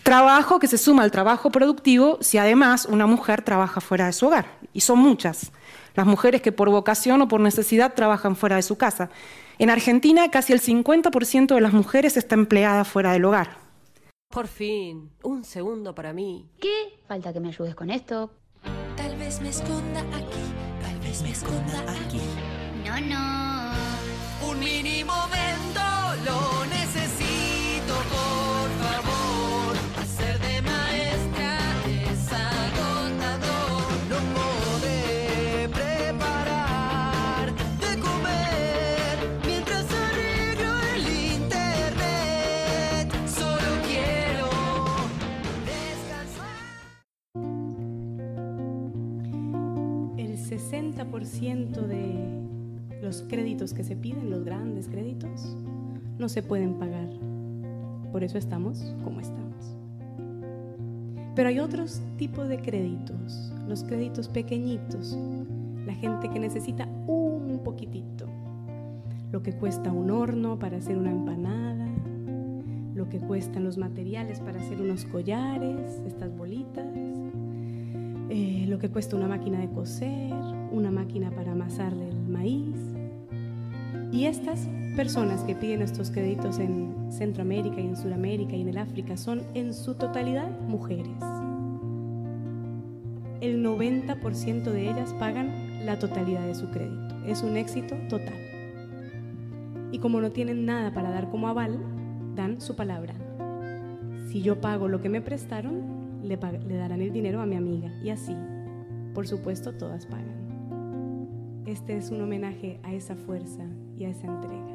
Trabajo 0.02 0.58
que 0.58 0.66
se 0.66 0.76
suma 0.76 1.04
al 1.04 1.12
trabajo 1.12 1.52
productivo 1.52 2.18
si 2.20 2.36
además 2.36 2.86
una 2.86 3.06
mujer 3.06 3.42
trabaja 3.42 3.80
fuera 3.80 4.06
de 4.06 4.12
su 4.12 4.26
hogar. 4.26 4.58
Y 4.72 4.80
son 4.80 4.98
muchas 4.98 5.52
las 5.94 6.04
mujeres 6.04 6.42
que 6.42 6.50
por 6.50 6.68
vocación 6.68 7.22
o 7.22 7.28
por 7.28 7.40
necesidad 7.40 7.94
trabajan 7.94 8.34
fuera 8.34 8.56
de 8.56 8.62
su 8.62 8.76
casa. 8.76 9.08
En 9.60 9.70
Argentina 9.70 10.32
casi 10.32 10.52
el 10.52 10.60
50% 10.60 11.54
de 11.54 11.60
las 11.60 11.72
mujeres 11.72 12.16
está 12.16 12.34
empleada 12.34 12.84
fuera 12.84 13.12
del 13.12 13.24
hogar. 13.24 13.56
Por 14.30 14.48
fin, 14.48 15.12
un 15.22 15.44
segundo 15.44 15.94
para 15.94 16.12
mí. 16.12 16.50
¿Qué? 16.60 16.98
Falta 17.06 17.32
que 17.32 17.38
me 17.38 17.50
ayudes 17.50 17.76
con 17.76 17.90
esto. 17.90 18.32
Tal 18.96 19.16
vez 19.16 19.40
me 19.40 19.50
esconda 19.50 20.00
aquí 20.00 20.73
me 21.22 21.30
esconda 21.30 21.84
aquí. 21.92 22.20
No, 22.84 23.00
no. 23.00 24.48
Un 24.50 24.58
mini 24.58 25.04
momento 25.04 25.53
60% 51.22 51.86
de 51.86 52.44
los 53.02 53.22
créditos 53.22 53.74
que 53.74 53.84
se 53.84 53.96
piden, 53.96 54.30
los 54.30 54.44
grandes 54.44 54.88
créditos, 54.88 55.56
no 56.18 56.28
se 56.28 56.42
pueden 56.42 56.74
pagar. 56.74 57.08
Por 58.12 58.24
eso 58.24 58.38
estamos 58.38 58.94
como 59.04 59.20
estamos. 59.20 59.76
Pero 61.34 61.48
hay 61.48 61.58
otros 61.58 62.00
tipos 62.16 62.48
de 62.48 62.58
créditos, 62.58 63.52
los 63.68 63.82
créditos 63.84 64.28
pequeñitos, 64.28 65.16
la 65.84 65.94
gente 65.94 66.28
que 66.30 66.38
necesita 66.38 66.86
un 67.06 67.60
poquitito, 67.64 68.26
lo 69.32 69.42
que 69.42 69.52
cuesta 69.52 69.92
un 69.92 70.10
horno 70.10 70.58
para 70.58 70.78
hacer 70.78 70.96
una 70.96 71.10
empanada, 71.10 71.88
lo 72.94 73.08
que 73.08 73.18
cuestan 73.18 73.64
los 73.64 73.76
materiales 73.78 74.38
para 74.40 74.60
hacer 74.60 74.80
unos 74.80 75.04
collares, 75.06 76.00
estas 76.06 76.36
bolitas, 76.36 76.86
eh, 78.30 78.66
lo 78.68 78.78
que 78.78 78.88
cuesta 78.88 79.16
una 79.16 79.26
máquina 79.26 79.58
de 79.58 79.68
coser, 79.68 80.32
una 80.74 80.90
máquina 80.90 81.30
para 81.30 81.52
amasarle 81.52 82.08
el 82.08 82.28
maíz. 82.28 82.76
Y 84.12 84.26
estas 84.26 84.68
personas 84.96 85.42
que 85.42 85.54
piden 85.54 85.82
estos 85.82 86.10
créditos 86.10 86.58
en 86.58 86.94
Centroamérica 87.10 87.80
y 87.80 87.86
en 87.86 87.96
Sudamérica 87.96 88.54
y 88.54 88.60
en 88.60 88.68
el 88.68 88.78
África 88.78 89.16
son 89.16 89.42
en 89.54 89.72
su 89.74 89.94
totalidad 89.94 90.50
mujeres. 90.60 91.16
El 93.40 93.64
90% 93.64 94.62
de 94.64 94.90
ellas 94.90 95.12
pagan 95.14 95.84
la 95.84 95.98
totalidad 95.98 96.46
de 96.46 96.54
su 96.54 96.70
crédito. 96.70 97.14
Es 97.26 97.42
un 97.42 97.56
éxito 97.56 97.94
total. 98.08 98.34
Y 99.92 99.98
como 99.98 100.20
no 100.20 100.30
tienen 100.30 100.64
nada 100.64 100.92
para 100.92 101.10
dar 101.10 101.30
como 101.30 101.48
aval, 101.48 101.78
dan 102.34 102.60
su 102.60 102.74
palabra. 102.74 103.14
Si 104.30 104.42
yo 104.42 104.60
pago 104.60 104.88
lo 104.88 105.00
que 105.00 105.08
me 105.08 105.20
prestaron, 105.20 106.20
le, 106.22 106.38
le 106.66 106.76
darán 106.76 107.02
el 107.02 107.12
dinero 107.12 107.40
a 107.40 107.46
mi 107.46 107.56
amiga. 107.56 107.92
Y 108.02 108.10
así, 108.10 108.34
por 109.12 109.26
supuesto, 109.26 109.72
todas 109.72 110.06
pagan. 110.06 110.43
Este 111.66 111.96
es 111.96 112.10
un 112.10 112.20
homenaje 112.20 112.78
a 112.82 112.92
esa 112.92 113.16
fuerza 113.16 113.64
y 113.98 114.04
a 114.04 114.10
esa 114.10 114.26
entrega. 114.26 114.74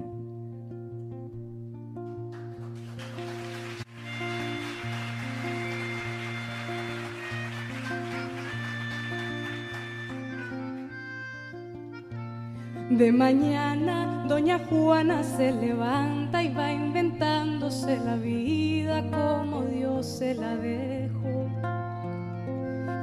De 12.89 13.12
mañana 13.12 14.25
doña 14.27 14.58
Juana 14.58 15.24
se 15.24 15.51
levanta 15.51 16.41
y 16.41 16.51
va 16.51 16.74
inventándose 16.74 17.98
la 18.03 18.15
vida 18.15 19.03
como 19.12 19.62
Dios 19.65 20.08
se 20.08 20.34
la 20.34 20.58
dejó. 20.58 20.99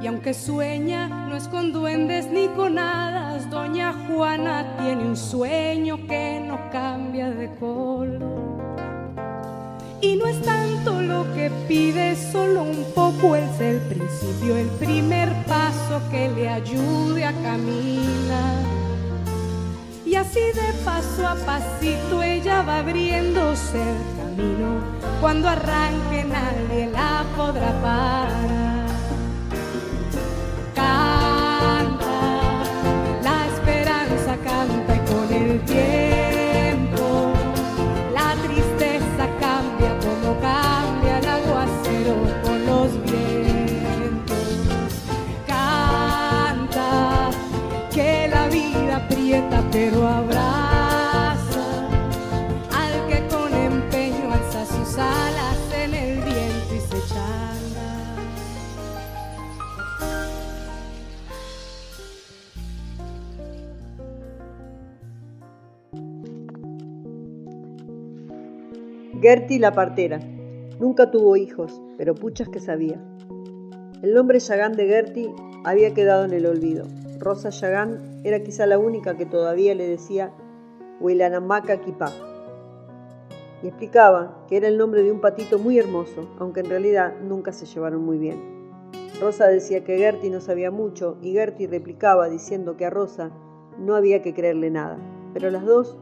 Y 0.07 0.09
aunque 0.09 0.33
sueña, 0.33 1.09
no 1.09 1.35
es 1.35 1.49
con 1.49 1.73
duendes 1.73 2.27
ni 2.27 2.47
con 2.47 2.79
hadas, 2.79 3.49
doña 3.49 3.93
Juana 4.07 4.77
tiene 4.77 5.03
un 5.03 5.17
sueño 5.17 5.97
que 6.07 6.41
no 6.47 6.57
cambia 6.71 7.29
de 7.29 7.53
color. 7.55 8.21
Y 9.99 10.15
no 10.15 10.27
es 10.27 10.41
tanto 10.43 11.01
lo 11.01 11.25
que 11.33 11.51
pide, 11.67 12.15
solo 12.15 12.61
un 12.61 12.85
poco 12.95 13.35
es 13.35 13.59
el 13.59 13.79
principio, 13.79 14.55
el 14.55 14.69
primer 14.79 15.27
paso 15.43 16.01
que 16.09 16.29
le 16.29 16.47
ayude 16.47 17.25
a 17.25 17.33
caminar 17.41 18.63
y 20.05 20.15
así 20.15 20.39
de 20.39 20.73
paso 20.85 21.27
a 21.27 21.35
pasito 21.35 22.23
ella 22.23 22.61
va 22.61 22.77
abriéndose 22.77 23.81
el 23.81 23.97
camino. 24.15 24.79
Cuando 25.19 25.49
arranque 25.49 26.23
nadie 26.23 26.89
la 26.91 27.25
podrá 27.35 27.73
parar. 27.81 28.76
Pero 49.71 50.07
abraza 50.07 51.87
al 52.71 53.07
que 53.07 53.27
con 53.27 53.53
empeño 53.53 54.31
alza 54.31 54.65
sus 54.65 54.97
alas 54.97 55.57
en 55.73 55.93
el 55.93 56.15
viento 56.17 56.75
y 56.75 56.79
se 56.79 57.13
changa. 57.13 57.87
Gertie 69.21 69.59
la 69.59 69.73
partera. 69.73 70.19
Nunca 70.79 71.09
tuvo 71.09 71.35
hijos, 71.35 71.81
pero 71.97 72.13
puchas 72.13 72.49
que 72.49 72.59
sabía. 72.59 73.01
El 74.03 74.13
nombre 74.13 74.39
Yagán 74.39 74.73
de 74.73 74.87
Gertie 74.87 75.33
había 75.63 75.93
quedado 75.93 76.25
en 76.25 76.33
el 76.33 76.45
olvido. 76.45 76.85
Rosa 77.19 77.49
Yagán 77.49 78.21
era 78.23 78.43
quizá 78.43 78.65
la 78.65 78.77
única 78.77 79.17
que 79.17 79.25
todavía 79.25 79.73
le 79.75 79.87
decía 79.87 80.31
Huilanamaca 80.99 81.81
Kipá. 81.81 82.11
Y 83.63 83.67
explicaba 83.67 84.45
que 84.47 84.57
era 84.57 84.67
el 84.67 84.77
nombre 84.77 85.03
de 85.03 85.11
un 85.11 85.19
patito 85.19 85.57
muy 85.57 85.79
hermoso, 85.79 86.29
aunque 86.39 86.59
en 86.59 86.69
realidad 86.69 87.13
nunca 87.21 87.51
se 87.51 87.65
llevaron 87.65 88.03
muy 88.05 88.17
bien. 88.17 88.57
Rosa 89.19 89.47
decía 89.47 89.83
que 89.83 89.97
Gertie 89.97 90.29
no 90.29 90.41
sabía 90.41 90.69
mucho 90.69 91.17
y 91.21 91.33
Gertie 91.33 91.67
replicaba 91.67 92.29
diciendo 92.29 92.77
que 92.77 92.85
a 92.85 92.91
Rosa 92.91 93.31
no 93.79 93.95
había 93.95 94.21
que 94.21 94.35
creerle 94.35 94.69
nada. 94.69 94.99
Pero 95.33 95.49
las 95.49 95.65
dos 95.65 95.97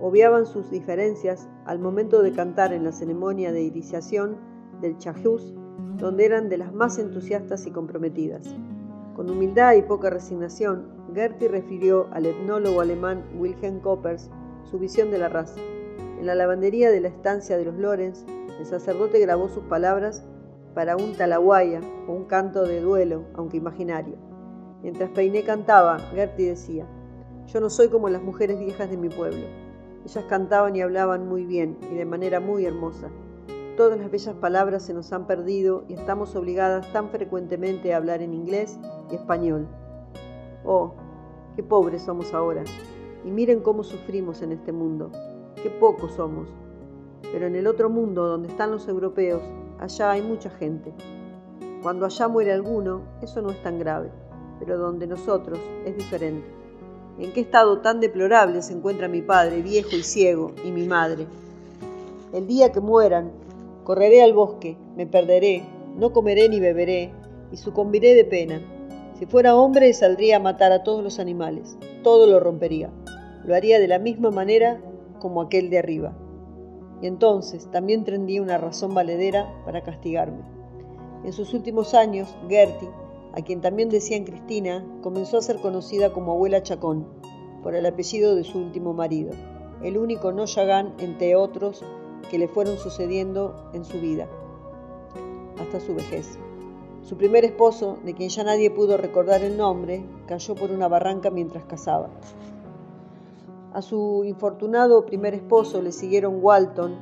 obviaban 0.00 0.44
sus 0.44 0.70
diferencias 0.70 1.48
al 1.64 1.78
momento 1.78 2.22
de 2.22 2.32
cantar 2.32 2.74
en 2.74 2.84
la 2.84 2.92
ceremonia 2.92 3.52
de 3.52 3.62
iniciación 3.62 4.36
del 4.82 4.98
Chajús, 4.98 5.54
donde 5.96 6.26
eran 6.26 6.48
de 6.48 6.58
las 6.58 6.72
más 6.74 6.98
entusiastas 6.98 7.66
y 7.66 7.70
comprometidas. 7.70 8.54
Con 9.18 9.28
humildad 9.30 9.74
y 9.74 9.82
poca 9.82 10.10
resignación, 10.10 10.92
Gertie 11.12 11.48
refirió 11.48 12.06
al 12.12 12.24
etnólogo 12.24 12.80
alemán 12.80 13.24
Wilhelm 13.36 13.80
Koppers 13.80 14.30
su 14.62 14.78
visión 14.78 15.10
de 15.10 15.18
la 15.18 15.28
raza. 15.28 15.60
En 16.20 16.24
la 16.24 16.36
lavandería 16.36 16.92
de 16.92 17.00
la 17.00 17.08
estancia 17.08 17.58
de 17.58 17.64
los 17.64 17.74
Lorenz, 17.74 18.24
el 18.60 18.64
sacerdote 18.64 19.18
grabó 19.18 19.48
sus 19.48 19.64
palabras 19.64 20.24
para 20.72 20.94
un 20.94 21.14
talaguaya 21.16 21.80
o 22.06 22.12
un 22.12 22.26
canto 22.26 22.62
de 22.62 22.80
duelo, 22.80 23.24
aunque 23.34 23.56
imaginario. 23.56 24.14
Mientras 24.84 25.10
Peiné 25.10 25.42
cantaba, 25.42 25.98
Gertie 26.14 26.50
decía, 26.50 26.86
yo 27.48 27.58
no 27.58 27.70
soy 27.70 27.88
como 27.88 28.08
las 28.08 28.22
mujeres 28.22 28.60
viejas 28.60 28.88
de 28.88 28.98
mi 28.98 29.08
pueblo. 29.08 29.46
Ellas 30.04 30.26
cantaban 30.28 30.76
y 30.76 30.80
hablaban 30.80 31.26
muy 31.26 31.44
bien 31.44 31.76
y 31.90 31.96
de 31.96 32.04
manera 32.04 32.38
muy 32.38 32.66
hermosa. 32.66 33.08
Todas 33.76 33.98
las 33.98 34.12
bellas 34.12 34.36
palabras 34.36 34.84
se 34.84 34.94
nos 34.94 35.12
han 35.12 35.26
perdido 35.26 35.84
y 35.88 35.94
estamos 35.94 36.36
obligadas 36.36 36.92
tan 36.92 37.10
frecuentemente 37.10 37.92
a 37.92 37.96
hablar 37.96 38.22
en 38.22 38.32
inglés 38.32 38.78
español. 39.16 39.66
Oh, 40.64 40.92
qué 41.56 41.62
pobres 41.62 42.02
somos 42.02 42.34
ahora. 42.34 42.64
Y 43.24 43.30
miren 43.30 43.60
cómo 43.60 43.82
sufrimos 43.82 44.42
en 44.42 44.52
este 44.52 44.72
mundo. 44.72 45.10
Qué 45.62 45.70
pocos 45.70 46.12
somos. 46.12 46.48
Pero 47.32 47.46
en 47.46 47.56
el 47.56 47.66
otro 47.66 47.90
mundo, 47.90 48.26
donde 48.26 48.48
están 48.48 48.70
los 48.70 48.88
europeos, 48.88 49.42
allá 49.78 50.12
hay 50.12 50.22
mucha 50.22 50.50
gente. 50.50 50.92
Cuando 51.82 52.06
allá 52.06 52.28
muere 52.28 52.52
alguno, 52.52 53.02
eso 53.22 53.42
no 53.42 53.50
es 53.50 53.62
tan 53.62 53.78
grave. 53.78 54.10
Pero 54.58 54.78
donde 54.78 55.06
nosotros 55.06 55.58
es 55.84 55.96
diferente. 55.96 56.46
¿En 57.18 57.32
qué 57.32 57.40
estado 57.40 57.80
tan 57.80 58.00
deplorable 58.00 58.62
se 58.62 58.72
encuentra 58.72 59.08
mi 59.08 59.22
padre, 59.22 59.60
viejo 59.60 59.96
y 59.96 60.02
ciego, 60.02 60.52
y 60.64 60.70
mi 60.70 60.86
madre? 60.86 61.26
El 62.32 62.46
día 62.46 62.70
que 62.70 62.80
mueran, 62.80 63.32
correré 63.82 64.22
al 64.22 64.34
bosque, 64.34 64.76
me 64.96 65.06
perderé, 65.06 65.64
no 65.96 66.12
comeré 66.12 66.48
ni 66.48 66.60
beberé, 66.60 67.10
y 67.50 67.56
sucumbiré 67.56 68.14
de 68.14 68.24
pena. 68.24 68.60
Si 69.18 69.26
fuera 69.26 69.56
hombre, 69.56 69.92
saldría 69.94 70.36
a 70.36 70.40
matar 70.40 70.70
a 70.70 70.84
todos 70.84 71.02
los 71.02 71.18
animales, 71.18 71.76
todo 72.04 72.28
lo 72.28 72.38
rompería. 72.38 72.92
Lo 73.44 73.56
haría 73.56 73.80
de 73.80 73.88
la 73.88 73.98
misma 73.98 74.30
manera 74.30 74.80
como 75.18 75.42
aquel 75.42 75.70
de 75.70 75.78
arriba. 75.78 76.16
Y 77.02 77.08
entonces 77.08 77.68
también 77.72 78.04
tendría 78.04 78.40
una 78.40 78.58
razón 78.58 78.94
valedera 78.94 79.52
para 79.64 79.82
castigarme. 79.82 80.42
En 81.24 81.32
sus 81.32 81.52
últimos 81.52 81.94
años, 81.94 82.36
Gertie, 82.48 82.88
a 83.32 83.42
quien 83.42 83.60
también 83.60 83.88
decían 83.88 84.22
Cristina, 84.22 84.86
comenzó 85.02 85.38
a 85.38 85.42
ser 85.42 85.56
conocida 85.56 86.12
como 86.12 86.32
abuela 86.32 86.62
Chacón, 86.62 87.08
por 87.64 87.74
el 87.74 87.86
apellido 87.86 88.36
de 88.36 88.44
su 88.44 88.58
último 88.58 88.94
marido, 88.94 89.32
el 89.82 89.98
único 89.98 90.30
no 90.30 90.44
Yagán 90.44 90.94
entre 91.00 91.34
otros 91.34 91.84
que 92.30 92.38
le 92.38 92.46
fueron 92.46 92.78
sucediendo 92.78 93.70
en 93.74 93.84
su 93.84 94.00
vida, 94.00 94.28
hasta 95.60 95.80
su 95.80 95.94
vejez. 95.94 96.38
Su 97.08 97.16
primer 97.16 97.42
esposo, 97.46 97.96
de 98.04 98.12
quien 98.12 98.28
ya 98.28 98.44
nadie 98.44 98.70
pudo 98.70 98.98
recordar 98.98 99.42
el 99.42 99.56
nombre, 99.56 100.04
cayó 100.26 100.54
por 100.54 100.70
una 100.70 100.88
barranca 100.88 101.30
mientras 101.30 101.64
cazaba. 101.64 102.10
A 103.72 103.80
su 103.80 104.24
infortunado 104.26 105.06
primer 105.06 105.32
esposo 105.32 105.80
le 105.80 105.90
siguieron 105.90 106.40
Walton, 106.42 106.96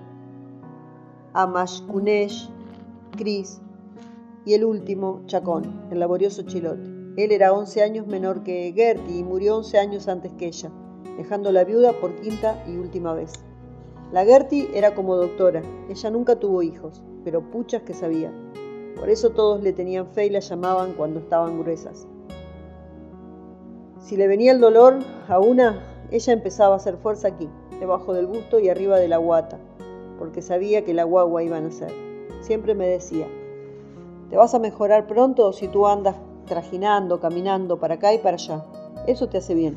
Amashkunesh, 1.32 2.48
Chris 3.16 3.60
y 4.44 4.54
el 4.54 4.64
último, 4.64 5.22
Chacón, 5.26 5.88
el 5.90 5.98
laborioso 5.98 6.42
chilote. 6.42 6.84
Él 7.16 7.32
era 7.32 7.52
11 7.52 7.82
años 7.82 8.06
menor 8.06 8.44
que 8.44 8.72
Gertie 8.76 9.18
y 9.18 9.24
murió 9.24 9.56
11 9.56 9.78
años 9.80 10.06
antes 10.06 10.32
que 10.34 10.46
ella, 10.46 10.70
dejándola 11.16 11.64
viuda 11.64 11.92
por 11.94 12.14
quinta 12.20 12.62
y 12.68 12.76
última 12.76 13.12
vez. 13.12 13.32
La 14.12 14.24
Gertie 14.24 14.70
era 14.72 14.94
como 14.94 15.16
doctora, 15.16 15.62
ella 15.88 16.10
nunca 16.10 16.38
tuvo 16.38 16.62
hijos, 16.62 17.02
pero 17.24 17.50
puchas 17.50 17.82
que 17.82 17.92
sabía. 17.92 18.32
Por 18.96 19.10
eso 19.10 19.30
todos 19.30 19.62
le 19.62 19.72
tenían 19.72 20.06
fe 20.06 20.26
y 20.26 20.30
la 20.30 20.40
llamaban 20.40 20.94
cuando 20.94 21.20
estaban 21.20 21.60
gruesas. 21.60 22.06
Si 24.00 24.16
le 24.16 24.26
venía 24.26 24.52
el 24.52 24.60
dolor 24.60 24.98
a 25.28 25.38
una, 25.38 25.80
ella 26.10 26.32
empezaba 26.32 26.74
a 26.74 26.76
hacer 26.76 26.96
fuerza 26.96 27.28
aquí, 27.28 27.48
debajo 27.80 28.14
del 28.14 28.26
busto 28.26 28.58
y 28.58 28.68
arriba 28.68 28.98
de 28.98 29.08
la 29.08 29.18
guata, 29.18 29.58
porque 30.18 30.42
sabía 30.42 30.84
que 30.84 30.94
la 30.94 31.04
guagua 31.04 31.42
iba 31.42 31.56
a 31.56 31.60
nacer. 31.60 31.92
Siempre 32.40 32.74
me 32.74 32.86
decía, 32.86 33.26
te 34.30 34.36
vas 34.36 34.54
a 34.54 34.58
mejorar 34.58 35.06
pronto 35.06 35.52
si 35.52 35.68
tú 35.68 35.86
andas 35.86 36.16
trajinando, 36.46 37.20
caminando 37.20 37.78
para 37.78 37.94
acá 37.94 38.14
y 38.14 38.18
para 38.18 38.36
allá. 38.36 38.64
Eso 39.06 39.28
te 39.28 39.38
hace 39.38 39.54
bien. 39.54 39.76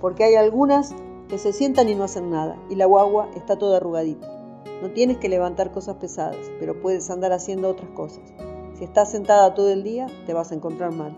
Porque 0.00 0.24
hay 0.24 0.36
algunas 0.36 0.94
que 1.28 1.38
se 1.38 1.52
sientan 1.52 1.88
y 1.88 1.94
no 1.94 2.04
hacen 2.04 2.30
nada, 2.30 2.56
y 2.68 2.76
la 2.76 2.86
guagua 2.86 3.28
está 3.36 3.56
toda 3.58 3.76
arrugadita. 3.76 4.39
No 4.82 4.90
tienes 4.90 5.18
que 5.18 5.28
levantar 5.28 5.72
cosas 5.72 5.96
pesadas, 5.96 6.50
pero 6.58 6.80
puedes 6.80 7.10
andar 7.10 7.32
haciendo 7.32 7.68
otras 7.68 7.90
cosas. 7.90 8.32
Si 8.74 8.84
estás 8.84 9.10
sentada 9.10 9.54
todo 9.54 9.70
el 9.70 9.82
día, 9.82 10.06
te 10.26 10.32
vas 10.32 10.52
a 10.52 10.54
encontrar 10.54 10.92
mal. 10.92 11.16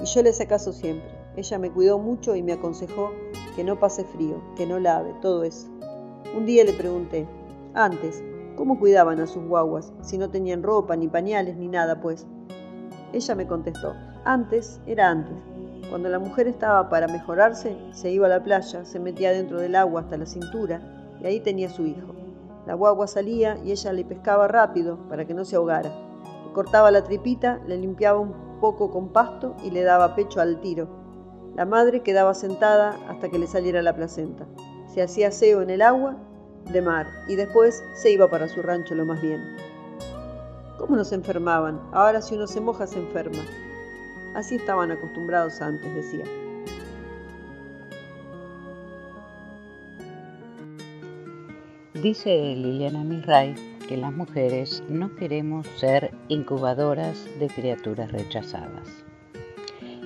Y 0.00 0.06
yo 0.06 0.22
le 0.22 0.30
hice 0.30 0.46
caso 0.46 0.72
siempre. 0.72 1.08
Ella 1.36 1.58
me 1.58 1.70
cuidó 1.70 1.98
mucho 1.98 2.34
y 2.34 2.42
me 2.42 2.52
aconsejó 2.52 3.12
que 3.54 3.62
no 3.62 3.78
pase 3.78 4.04
frío, 4.04 4.42
que 4.56 4.66
no 4.66 4.78
lave, 4.78 5.14
todo 5.20 5.44
eso. 5.44 5.68
Un 6.36 6.46
día 6.46 6.64
le 6.64 6.72
pregunté, 6.72 7.28
antes, 7.74 8.22
¿cómo 8.56 8.78
cuidaban 8.78 9.20
a 9.20 9.26
sus 9.26 9.44
guaguas 9.44 9.92
si 10.00 10.18
no 10.18 10.30
tenían 10.30 10.62
ropa, 10.62 10.96
ni 10.96 11.08
pañales, 11.08 11.56
ni 11.56 11.68
nada, 11.68 12.00
pues? 12.00 12.26
Ella 13.12 13.34
me 13.34 13.46
contestó, 13.46 13.94
antes 14.24 14.80
era 14.86 15.10
antes. 15.10 15.36
Cuando 15.88 16.08
la 16.08 16.18
mujer 16.18 16.48
estaba 16.48 16.88
para 16.88 17.06
mejorarse, 17.06 17.76
se 17.92 18.10
iba 18.10 18.26
a 18.26 18.30
la 18.30 18.42
playa, 18.42 18.84
se 18.84 18.98
metía 18.98 19.30
dentro 19.30 19.60
del 19.60 19.76
agua 19.76 20.00
hasta 20.00 20.16
la 20.16 20.26
cintura 20.26 20.80
y 21.20 21.26
ahí 21.26 21.40
tenía 21.40 21.70
su 21.70 21.86
hijo. 21.86 22.25
La 22.66 22.74
guagua 22.74 23.06
salía 23.06 23.58
y 23.64 23.70
ella 23.70 23.92
le 23.92 24.04
pescaba 24.04 24.48
rápido 24.48 24.98
para 25.08 25.24
que 25.24 25.34
no 25.34 25.44
se 25.44 25.56
ahogara. 25.56 25.92
Cortaba 26.52 26.90
la 26.90 27.04
tripita, 27.04 27.60
le 27.66 27.76
limpiaba 27.76 28.18
un 28.18 28.58
poco 28.60 28.90
con 28.90 29.08
pasto 29.08 29.54
y 29.62 29.70
le 29.70 29.82
daba 29.82 30.16
pecho 30.16 30.40
al 30.40 30.60
tiro. 30.60 30.88
La 31.54 31.64
madre 31.64 32.02
quedaba 32.02 32.34
sentada 32.34 32.96
hasta 33.08 33.28
que 33.28 33.38
le 33.38 33.46
saliera 33.46 33.82
la 33.82 33.94
placenta. 33.94 34.46
Se 34.86 35.00
hacía 35.00 35.28
aseo 35.28 35.62
en 35.62 35.70
el 35.70 35.80
agua 35.80 36.16
de 36.72 36.82
mar 36.82 37.06
y 37.28 37.36
después 37.36 37.84
se 37.94 38.10
iba 38.10 38.28
para 38.28 38.48
su 38.48 38.62
rancho 38.62 38.94
lo 38.94 39.06
más 39.06 39.22
bien. 39.22 39.40
¿Cómo 40.78 40.96
no 40.96 41.04
se 41.04 41.14
enfermaban? 41.14 41.80
Ahora 41.92 42.20
si 42.20 42.34
uno 42.34 42.46
se 42.46 42.60
moja 42.60 42.86
se 42.86 42.98
enferma. 42.98 43.42
Así 44.34 44.56
estaban 44.56 44.90
acostumbrados 44.90 45.62
antes, 45.62 45.94
decía. 45.94 46.24
Dice 52.02 52.54
Liliana 52.54 53.02
Milray 53.04 53.54
que 53.88 53.96
las 53.96 54.12
mujeres 54.12 54.82
no 54.90 55.14
queremos 55.16 55.66
ser 55.78 56.12
incubadoras 56.28 57.24
de 57.40 57.46
criaturas 57.46 58.12
rechazadas. 58.12 58.86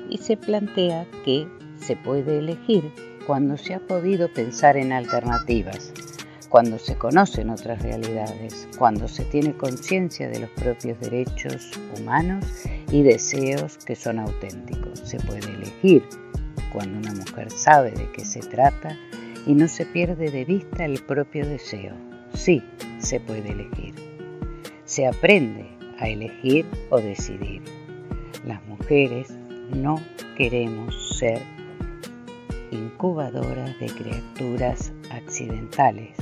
Y 0.08 0.18
se 0.18 0.36
plantea 0.36 1.04
que 1.24 1.48
se 1.80 1.96
puede 1.96 2.38
elegir 2.38 2.92
cuando 3.26 3.56
se 3.56 3.74
ha 3.74 3.80
podido 3.80 4.32
pensar 4.32 4.76
en 4.76 4.92
alternativas, 4.92 5.92
cuando 6.48 6.78
se 6.78 6.96
conocen 6.96 7.50
otras 7.50 7.82
realidades, 7.82 8.68
cuando 8.78 9.08
se 9.08 9.24
tiene 9.24 9.56
conciencia 9.56 10.28
de 10.28 10.38
los 10.38 10.50
propios 10.50 11.00
derechos 11.00 11.72
humanos 11.98 12.44
y 12.92 13.02
deseos 13.02 13.78
que 13.78 13.96
son 13.96 14.20
auténticos. 14.20 15.00
Se 15.00 15.18
puede 15.18 15.52
elegir 15.52 16.04
cuando 16.72 16.98
una 16.98 17.14
mujer 17.14 17.50
sabe 17.50 17.90
de 17.90 18.08
qué 18.12 18.24
se 18.24 18.40
trata 18.40 18.96
y 19.46 19.54
no 19.54 19.68
se 19.68 19.86
pierde 19.86 20.30
de 20.30 20.44
vista 20.44 20.84
el 20.84 21.00
propio 21.02 21.46
deseo. 21.46 21.94
Sí, 22.34 22.62
se 22.98 23.20
puede 23.20 23.50
elegir. 23.50 23.94
Se 24.84 25.06
aprende 25.06 25.66
a 25.98 26.08
elegir 26.08 26.66
o 26.90 27.00
decidir. 27.00 27.62
Las 28.46 28.64
mujeres 28.66 29.28
no 29.74 30.00
queremos 30.36 31.16
ser 31.18 31.40
incubadoras 32.70 33.78
de 33.78 33.86
criaturas 33.86 34.92
accidentales, 35.10 36.16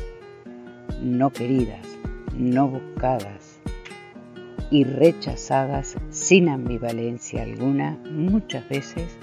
no 1.02 1.30
queridas, 1.30 1.86
no 2.34 2.68
buscadas 2.68 3.58
y 4.70 4.84
rechazadas 4.84 5.96
sin 6.10 6.48
ambivalencia 6.48 7.42
alguna, 7.42 7.98
muchas 8.10 8.68
veces 8.68 9.16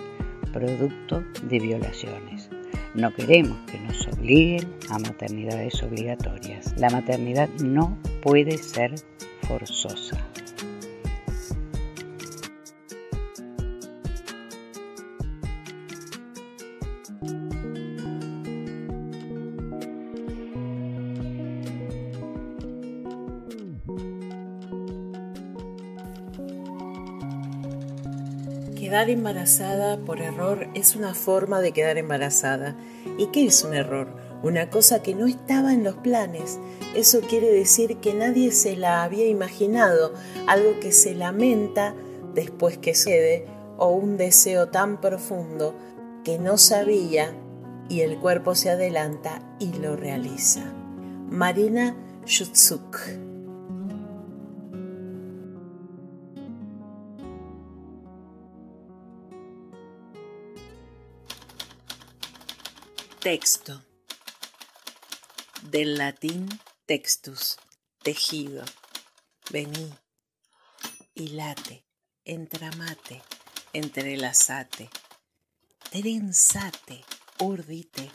producto 0.52 1.24
de 1.44 1.60
violaciones. 1.60 2.50
No 2.96 3.14
queremos 3.14 3.58
que 3.70 3.78
nos 3.78 4.08
obliguen 4.08 4.74
a 4.90 4.98
maternidades 5.00 5.84
obligatorias. 5.84 6.74
La 6.78 6.90
maternidad 6.90 7.50
no 7.62 7.98
puede 8.22 8.58
ser 8.58 8.96
forzosa. 9.42 10.18
Quedar 28.86 29.10
embarazada 29.10 29.98
por 29.98 30.22
error 30.22 30.68
es 30.76 30.96
una 30.96 31.16
forma 31.16 31.60
de 31.60 31.72
quedar 31.72 31.98
embarazada. 31.98 32.76
¿Y 33.18 33.32
qué 33.32 33.48
es 33.48 33.64
un 33.64 33.74
error? 33.74 34.16
Una 34.44 34.70
cosa 34.70 35.02
que 35.02 35.16
no 35.16 35.26
estaba 35.26 35.74
en 35.74 35.84
los 35.84 35.96
planes. 35.96 36.60
Eso 36.96 37.22
quiere 37.22 37.52
decir 37.52 37.98
que 37.98 38.14
nadie 38.14 38.52
se 38.52 38.78
la 38.78 39.04
había 39.04 39.26
imaginado, 39.26 40.14
algo 40.46 40.80
que 40.80 40.92
se 40.92 41.16
lamenta 41.16 41.96
después 42.36 42.78
que 42.78 42.94
sucede 42.94 43.48
o 43.80 43.90
un 43.90 44.18
deseo 44.18 44.68
tan 44.68 45.02
profundo 45.02 45.74
que 46.24 46.38
no 46.38 46.60
sabía 46.60 47.34
y 47.90 48.02
el 48.02 48.20
cuerpo 48.20 48.54
se 48.54 48.70
adelanta 48.70 49.42
y 49.58 49.74
lo 49.74 49.96
realiza. 49.96 50.62
Marina 51.32 51.96
Shutsuk 52.28 53.25
Texto. 63.26 63.84
Del 65.64 65.98
latín 65.98 66.48
textus, 66.86 67.58
tejido. 68.04 68.64
Vení, 69.50 69.96
hilate, 71.16 71.88
entramate, 72.24 73.24
entrelazate, 73.74 74.92
trenzate, 75.90 77.04
urdite, 77.40 78.12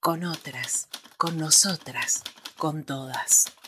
con 0.00 0.24
otras, 0.24 0.88
con 1.16 1.38
nosotras, 1.38 2.24
con 2.56 2.82
todas. 2.82 3.59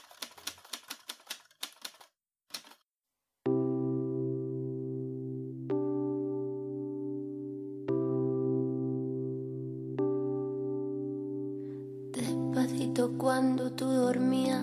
Cuando 13.19 13.71
tú 13.73 13.87
dormías, 13.87 14.63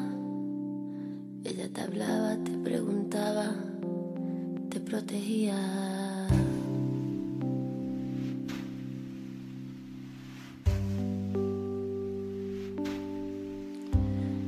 ella 1.44 1.70
te 1.74 1.82
hablaba, 1.82 2.38
te 2.44 2.52
preguntaba, 2.52 3.56
te 4.70 4.80
protegía. 4.80 5.56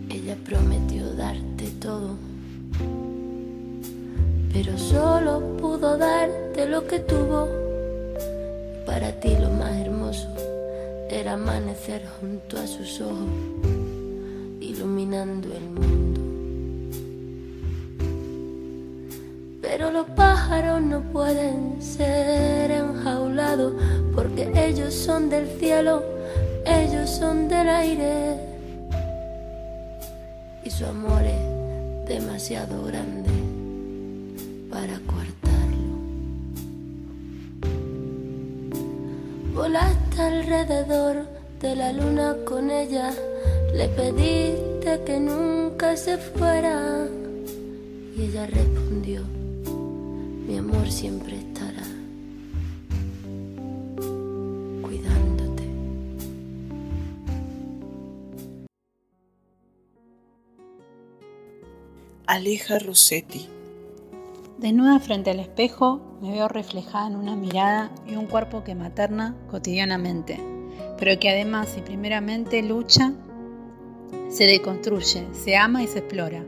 Ella 0.09 0.35
prometió 0.45 1.13
darte 1.15 1.67
todo, 1.79 2.15
pero 4.53 4.77
solo 4.77 5.57
pudo 5.57 5.97
darte 5.97 6.67
lo 6.67 6.85
que 6.85 6.99
tuvo. 6.99 7.47
Para 8.85 9.19
ti 9.19 9.35
lo 9.39 9.49
más 9.51 9.75
hermoso 9.77 10.27
era 11.09 11.33
amanecer 11.33 12.05
junto 12.19 12.57
a 12.57 12.67
sus 12.67 12.99
ojos 13.01 13.90
el 15.29 15.69
mundo. 15.69 16.19
Pero 19.62 19.91
los 19.91 20.07
pájaros 20.07 20.81
no 20.81 21.01
pueden 21.12 21.81
ser 21.81 22.71
enjaulados 22.71 23.73
porque 24.15 24.51
ellos 24.55 24.93
son 24.93 25.29
del 25.29 25.47
cielo, 25.60 26.03
ellos 26.65 27.10
son 27.10 27.47
del 27.47 27.69
aire. 27.69 28.36
Y 30.63 30.69
su 30.69 30.86
amor 30.86 31.21
es 31.23 32.07
demasiado 32.07 32.84
grande 32.86 33.29
para 34.71 34.99
coartarlo. 35.05 35.97
Volaste 39.53 40.21
alrededor 40.21 41.27
de 41.62 41.75
la 41.75 41.93
luna 41.93 42.36
con 42.45 42.71
ella 42.71 43.13
le 43.73 43.88
que 44.81 45.19
nunca 45.19 45.95
se 45.95 46.17
fuera 46.17 47.07
Y 48.17 48.23
ella 48.23 48.47
respondió, 48.47 49.21
mi 50.47 50.57
amor 50.57 50.89
siempre 50.91 51.37
estará 51.37 51.83
cuidándote. 54.81 55.63
Aleja 62.25 62.79
Rossetti. 62.79 63.47
Desnuda 64.57 64.99
frente 64.99 65.29
al 65.29 65.39
espejo, 65.39 66.01
me 66.21 66.31
veo 66.31 66.47
reflejada 66.47 67.07
en 67.07 67.15
una 67.15 67.35
mirada 67.35 67.91
y 68.07 68.15
un 68.15 68.25
cuerpo 68.25 68.63
que 68.63 68.75
materna 68.75 69.35
cotidianamente, 69.49 70.39
pero 70.97 71.19
que 71.19 71.29
además 71.29 71.75
y 71.77 71.81
primeramente 71.81 72.61
lucha, 72.63 73.13
se 74.31 74.45
deconstruye, 74.45 75.27
se 75.33 75.57
ama 75.57 75.83
y 75.83 75.87
se 75.87 75.99
explora. 75.99 76.43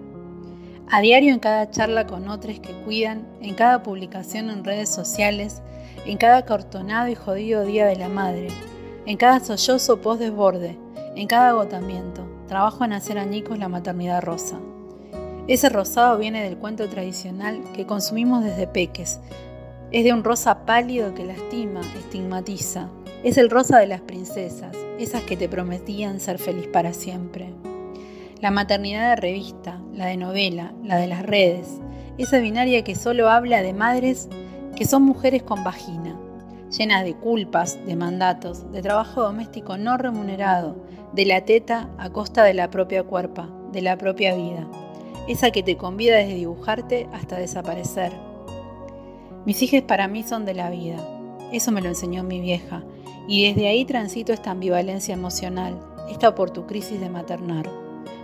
A 0.90 1.02
diario 1.02 1.34
en 1.34 1.40
cada 1.40 1.70
charla 1.70 2.08
con 2.08 2.30
otros 2.30 2.60
que 2.60 2.74
cuidan, 2.84 3.28
en 3.42 3.56
cada 3.56 3.84
publicación 3.84 4.50
en 4.50 4.64
redes 4.64 4.90
sociales, 4.90 5.62
en 6.06 6.18
cada 6.18 6.46
cartonado 6.46 7.10
y 7.10 7.16
jodido 7.16 7.66
día 7.66 7.86
de 7.86 7.96
la 7.96 8.10
madre, 8.10 8.48
en 9.06 9.18
cada 9.18 9.40
sollozo 9.40 10.02
post 10.02 10.22
desborde, 10.22 10.78
en 11.16 11.28
cada 11.28 11.50
agotamiento, 11.50 12.26
trabajo 12.48 12.86
en 12.86 12.94
hacer 12.94 13.18
añicos 13.18 13.60
la 13.60 13.70
maternidad 13.70 14.22
rosa. 14.22 14.60
Ese 15.48 15.68
rosado 15.68 16.18
viene 16.18 16.44
del 16.44 16.58
cuento 16.58 16.88
tradicional 16.88 17.62
que 17.76 17.86
consumimos 17.86 18.44
desde 18.44 18.66
peques. 18.66 19.20
Es 19.92 20.06
de 20.06 20.14
un 20.14 20.24
rosa 20.24 20.66
pálido 20.66 21.14
que 21.14 21.26
lastima, 21.26 21.82
estigmatiza. 21.82 22.90
Es 23.24 23.38
el 23.38 23.50
rosa 23.50 23.80
de 23.80 23.88
las 23.88 24.02
princesas, 24.02 24.76
esas 25.00 25.24
que 25.24 25.36
te 25.36 25.50
prometían 25.50 26.22
ser 26.22 26.40
feliz 26.40 26.68
para 26.68 26.94
siempre. 26.94 27.54
La 28.44 28.52
maternidad 28.52 29.12
de 29.12 29.16
revista, 29.16 29.80
la 29.94 30.08
de 30.08 30.18
novela, 30.18 30.74
la 30.84 30.98
de 30.98 31.08
las 31.08 31.24
redes, 31.24 31.80
esa 32.18 32.40
binaria 32.40 32.84
que 32.84 32.94
solo 32.94 33.30
habla 33.30 33.62
de 33.62 33.72
madres 33.72 34.28
que 34.76 34.84
son 34.84 35.04
mujeres 35.04 35.44
con 35.44 35.64
vagina, 35.64 36.20
llenas 36.70 37.06
de 37.06 37.16
culpas, 37.16 37.80
de 37.86 37.96
mandatos, 37.96 38.70
de 38.74 38.82
trabajo 38.82 39.22
doméstico 39.22 39.78
no 39.78 39.96
remunerado, 39.96 40.76
de 41.14 41.26
la 41.26 41.46
teta 41.46 41.90
a 41.98 42.10
costa 42.10 42.44
de 42.44 42.54
la 42.54 42.70
propia 42.70 43.04
cuerpa, 43.04 43.50
de 43.72 43.82
la 43.82 43.98
propia 43.98 44.36
vida 44.36 44.68
esa 45.26 45.52
que 45.52 45.64
te 45.64 45.78
convida 45.78 46.18
desde 46.18 46.36
dibujarte 46.36 47.08
hasta 47.14 47.38
desaparecer. 47.38 48.12
Mis 49.46 49.62
hijas 49.62 49.84
para 49.84 50.10
mí 50.10 50.22
son 50.22 50.44
de 50.44 50.54
la 50.54 50.70
vida, 50.70 50.98
eso 51.54 51.72
me 51.72 51.82
lo 51.82 51.88
enseñó 51.88 52.26
mi 52.26 52.42
vieja, 52.42 52.84
y 53.26 53.48
desde 53.48 53.70
ahí 53.70 53.86
transito 53.86 54.34
esta 54.34 54.52
ambivalencia 54.52 55.14
emocional, 55.14 55.80
esta 56.10 56.36
crisis 56.68 57.00
de 57.00 57.10
maternar. 57.10 57.83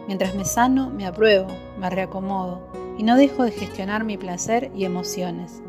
Mientras 0.10 0.34
me 0.34 0.44
sano, 0.44 0.90
me 0.90 1.06
apruebo, 1.06 1.46
me 1.80 1.88
reacomodo 1.88 2.62
y 2.98 3.04
no 3.04 3.16
dejo 3.16 3.44
de 3.44 3.52
gestionar 3.52 4.04
mi 4.04 4.18
placer 4.18 4.72
y 4.76 4.84
emociones. 4.84 5.62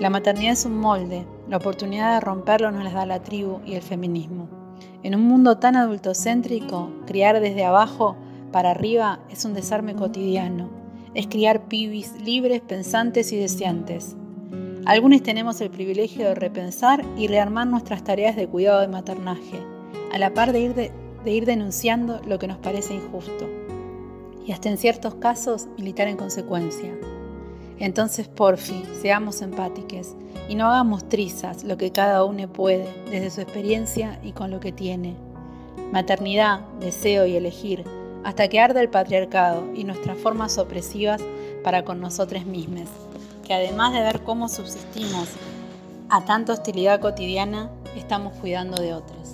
La 0.00 0.10
maternidad 0.10 0.54
es 0.54 0.64
un 0.64 0.76
molde, 0.76 1.24
la 1.48 1.58
oportunidad 1.58 2.14
de 2.14 2.20
romperlo 2.20 2.72
nos 2.72 2.82
la 2.82 2.90
da 2.90 3.06
la 3.06 3.22
tribu 3.22 3.60
y 3.64 3.74
el 3.74 3.82
feminismo. 3.82 4.48
En 5.04 5.14
un 5.14 5.22
mundo 5.28 5.56
tan 5.58 5.76
adultocéntrico, 5.76 6.90
criar 7.06 7.38
desde 7.38 7.64
abajo 7.64 8.16
para 8.50 8.72
arriba 8.72 9.20
es 9.30 9.44
un 9.44 9.54
desarme 9.54 9.94
cotidiano, 9.94 10.68
es 11.14 11.28
criar 11.28 11.68
pibis 11.68 12.12
libres, 12.20 12.60
pensantes 12.60 13.30
y 13.30 13.36
deseantes. 13.36 14.16
Algunos 14.84 15.22
tenemos 15.22 15.60
el 15.60 15.70
privilegio 15.70 16.26
de 16.26 16.34
repensar 16.34 17.04
y 17.16 17.28
rearmar 17.28 17.68
nuestras 17.68 18.02
tareas 18.02 18.34
de 18.34 18.48
cuidado 18.48 18.80
de 18.80 18.88
maternaje, 18.88 19.62
a 20.12 20.18
la 20.18 20.34
par 20.34 20.52
de 20.52 20.60
ir, 20.60 20.74
de 20.74 21.03
ir 21.32 21.46
denunciando 21.46 22.20
lo 22.26 22.38
que 22.38 22.46
nos 22.46 22.58
parece 22.58 22.94
injusto, 22.94 23.48
y 24.46 24.52
hasta 24.52 24.68
en 24.68 24.78
ciertos 24.78 25.14
casos 25.14 25.66
militar 25.78 26.08
en 26.08 26.16
consecuencia. 26.16 26.92
Entonces, 27.78 28.28
porfi, 28.28 28.84
seamos 29.00 29.42
empáticos 29.42 30.14
y 30.48 30.54
no 30.54 30.66
hagamos 30.66 31.08
trizas 31.08 31.64
lo 31.64 31.76
que 31.76 31.90
cada 31.90 32.24
uno 32.24 32.46
puede 32.48 32.88
desde 33.10 33.30
su 33.30 33.40
experiencia 33.40 34.18
y 34.22 34.32
con 34.32 34.50
lo 34.50 34.60
que 34.60 34.72
tiene. 34.72 35.16
Maternidad, 35.92 36.60
deseo 36.80 37.26
y 37.26 37.36
elegir 37.36 37.84
hasta 38.24 38.48
que 38.48 38.60
arda 38.60 38.80
el 38.80 38.88
patriarcado 38.88 39.64
y 39.74 39.84
nuestras 39.84 40.18
formas 40.18 40.58
opresivas 40.58 41.20
para 41.62 41.84
con 41.84 42.00
nosotros 42.00 42.46
mismos, 42.46 42.88
que 43.46 43.54
además 43.54 43.92
de 43.92 44.00
ver 44.00 44.22
cómo 44.22 44.48
subsistimos 44.48 45.28
a 46.08 46.24
tanta 46.24 46.52
hostilidad 46.52 47.00
cotidiana, 47.00 47.70
estamos 47.96 48.34
cuidando 48.34 48.80
de 48.80 48.94
otros. 48.94 49.33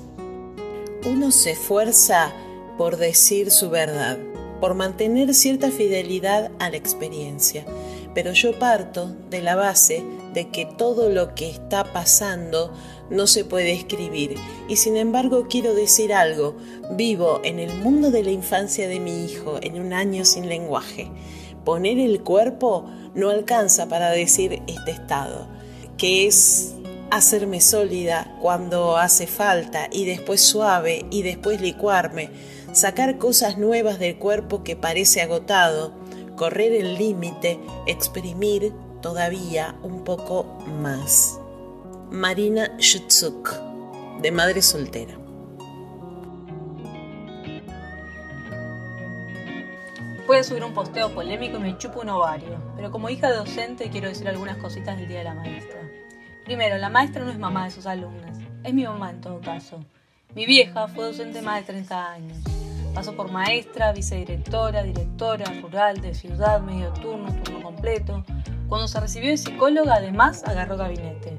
Uno 1.07 1.31
se 1.31 1.53
esfuerza 1.53 2.31
por 2.77 2.99
decir 2.99 3.51
su 3.51 3.71
verdad, 3.71 4.19
por 4.61 4.75
mantener 4.75 5.35
cierta 5.35 5.71
fidelidad 5.71 6.51
a 6.59 6.69
la 6.69 6.77
experiencia, 6.77 7.65
pero 8.15 8.33
yo 8.33 8.59
parto 8.59 9.17
de 9.31 9.41
la 9.41 9.57
base 9.57 10.05
de 10.35 10.49
que 10.51 10.67
todo 10.67 11.09
lo 11.09 11.35
que 11.35 11.49
está 11.49 11.85
pasando 11.85 12.73
no 13.09 13.27
se 13.27 13.47
puede 13.47 13.73
escribir. 13.73 14.35
Y 14.69 14.77
sin 14.77 14.99
embargo 14.99 15.47
quiero 15.49 15.75
decir 15.75 16.13
algo, 16.13 16.57
vivo 16.93 17.41
en 17.45 17.61
el 17.61 17.79
mundo 17.79 18.11
de 18.11 18.23
la 18.23 18.31
infancia 18.31 18.87
de 18.87 19.01
mi 19.01 19.25
hijo, 19.25 19.59
en 19.63 19.81
un 19.81 19.95
año 19.95 20.27
sin 20.27 20.51
lenguaje. 20.51 21.11
Poner 21.65 21.99
el 21.99 22.23
cuerpo 22.23 22.85
no 23.15 23.31
alcanza 23.31 23.89
para 23.89 24.11
decir 24.11 24.63
este 24.67 24.91
estado, 24.91 25.49
que 25.97 26.27
es 26.27 26.75
hacerme 27.11 27.61
sólida 27.61 28.37
cuando 28.41 28.97
hace 28.97 29.27
falta 29.27 29.89
y 29.91 30.05
después 30.05 30.41
suave 30.41 31.05
y 31.11 31.23
después 31.23 31.61
licuarme, 31.61 32.31
sacar 32.73 33.19
cosas 33.19 33.59
nuevas 33.59 33.99
del 33.99 34.17
cuerpo 34.17 34.63
que 34.63 34.77
parece 34.77 35.21
agotado, 35.21 35.93
correr 36.37 36.73
el 36.73 36.97
límite, 36.97 37.61
exprimir 37.87 38.73
todavía 39.03 39.77
un 39.83 40.05
poco 40.05 40.45
más. 40.81 41.39
Marina 42.11 42.77
Shutsuk, 42.79 43.55
de 44.21 44.33
madre 44.33 44.63
soltera. 44.63 45.17
Puede 50.27 50.45
subir 50.45 50.63
un 50.63 50.75
posteo 50.75 51.13
polémico 51.13 51.57
y 51.57 51.61
me 51.61 51.77
chupo 51.77 52.03
un 52.03 52.11
ovario, 52.11 52.57
pero 52.77 52.93
como 52.93 53.11
hija 53.11 53.33
docente 53.33 53.91
quiero 53.91 54.09
decir 54.09 54.29
algunas 54.29 54.59
cositas 54.59 54.97
del 54.97 55.09
Día 55.09 55.19
de 55.19 55.25
la 55.25 55.35
Maestra. 55.35 55.81
Primero, 56.45 56.79
la 56.79 56.89
maestra 56.89 57.25
no 57.25 57.31
es 57.31 57.39
mamá 57.39 57.65
de 57.65 57.71
sus 57.71 57.87
alumnas, 57.87 58.39
es 58.65 58.75
mi 58.75 58.85
mamá 58.85 59.11
en 59.11 59.21
todo 59.21 59.41
caso. 59.41 59.85
Mi 60.35 60.47
vieja 60.47 60.89
fue 60.89 61.07
docente 61.07 61.43
más 61.43 61.61
de 61.61 61.73
30 61.73 62.13
años. 62.13 62.39
Pasó 62.95 63.15
por 63.15 63.31
maestra, 63.31 63.93
vicedirectora, 63.93 64.83
directora, 64.83 65.45
rural, 65.61 66.01
de 66.01 66.15
ciudad, 66.15 66.61
medio 66.61 66.93
turno, 66.93 67.33
turno 67.43 67.63
completo. 67.63 68.25
Cuando 68.69 68.89
se 68.89 69.01
recibió 69.01 69.31
de 69.31 69.37
psicóloga, 69.37 69.95
además 69.95 70.43
agarró 70.45 70.77
gabinete. 70.77 71.39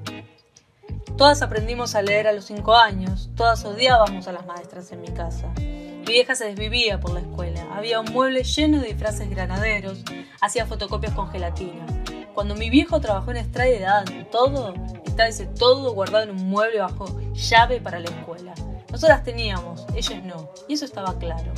Todas 1.18 1.42
aprendimos 1.42 1.96
a 1.96 2.02
leer 2.02 2.28
a 2.28 2.34
los 2.34 2.46
cinco 2.46 2.76
años, 2.76 3.30
todas 3.36 3.64
odiábamos 3.66 4.28
a 4.28 4.32
las 4.32 4.46
maestras 4.46 4.92
en 4.92 5.02
mi 5.02 5.10
casa. 5.10 5.52
Mi 5.58 6.14
vieja 6.14 6.36
se 6.36 6.46
desvivía 6.46 7.00
por 7.00 7.14
la 7.14 7.20
escuela, 7.20 7.66
había 7.76 8.00
un 8.00 8.12
mueble 8.12 8.44
lleno 8.44 8.80
de 8.80 8.88
disfraces 8.88 9.30
granaderos, 9.30 10.04
hacía 10.42 10.66
fotocopias 10.66 11.14
con 11.14 11.30
gelatina. 11.30 11.86
Cuando 12.34 12.56
mi 12.56 12.70
viejo 12.70 13.00
trabajó 13.00 13.32
en 13.32 13.38
Estrada 13.38 13.70
de 13.70 13.78
edad, 13.78 14.06
todo, 14.32 14.74
estaba 15.06 15.30
ese 15.30 15.46
todo 15.46 15.94
guardado 15.94 16.24
en 16.24 16.32
un 16.32 16.50
mueble 16.50 16.80
bajo 16.80 17.06
llave 17.34 17.82
para 17.82 18.00
la 18.00 18.10
escuela. 18.10 18.54
Nosotras 18.92 19.24
teníamos, 19.24 19.86
ellos 19.96 20.24
no, 20.24 20.50
y 20.68 20.74
eso 20.74 20.86
estaba 20.86 21.18
claro. 21.18 21.54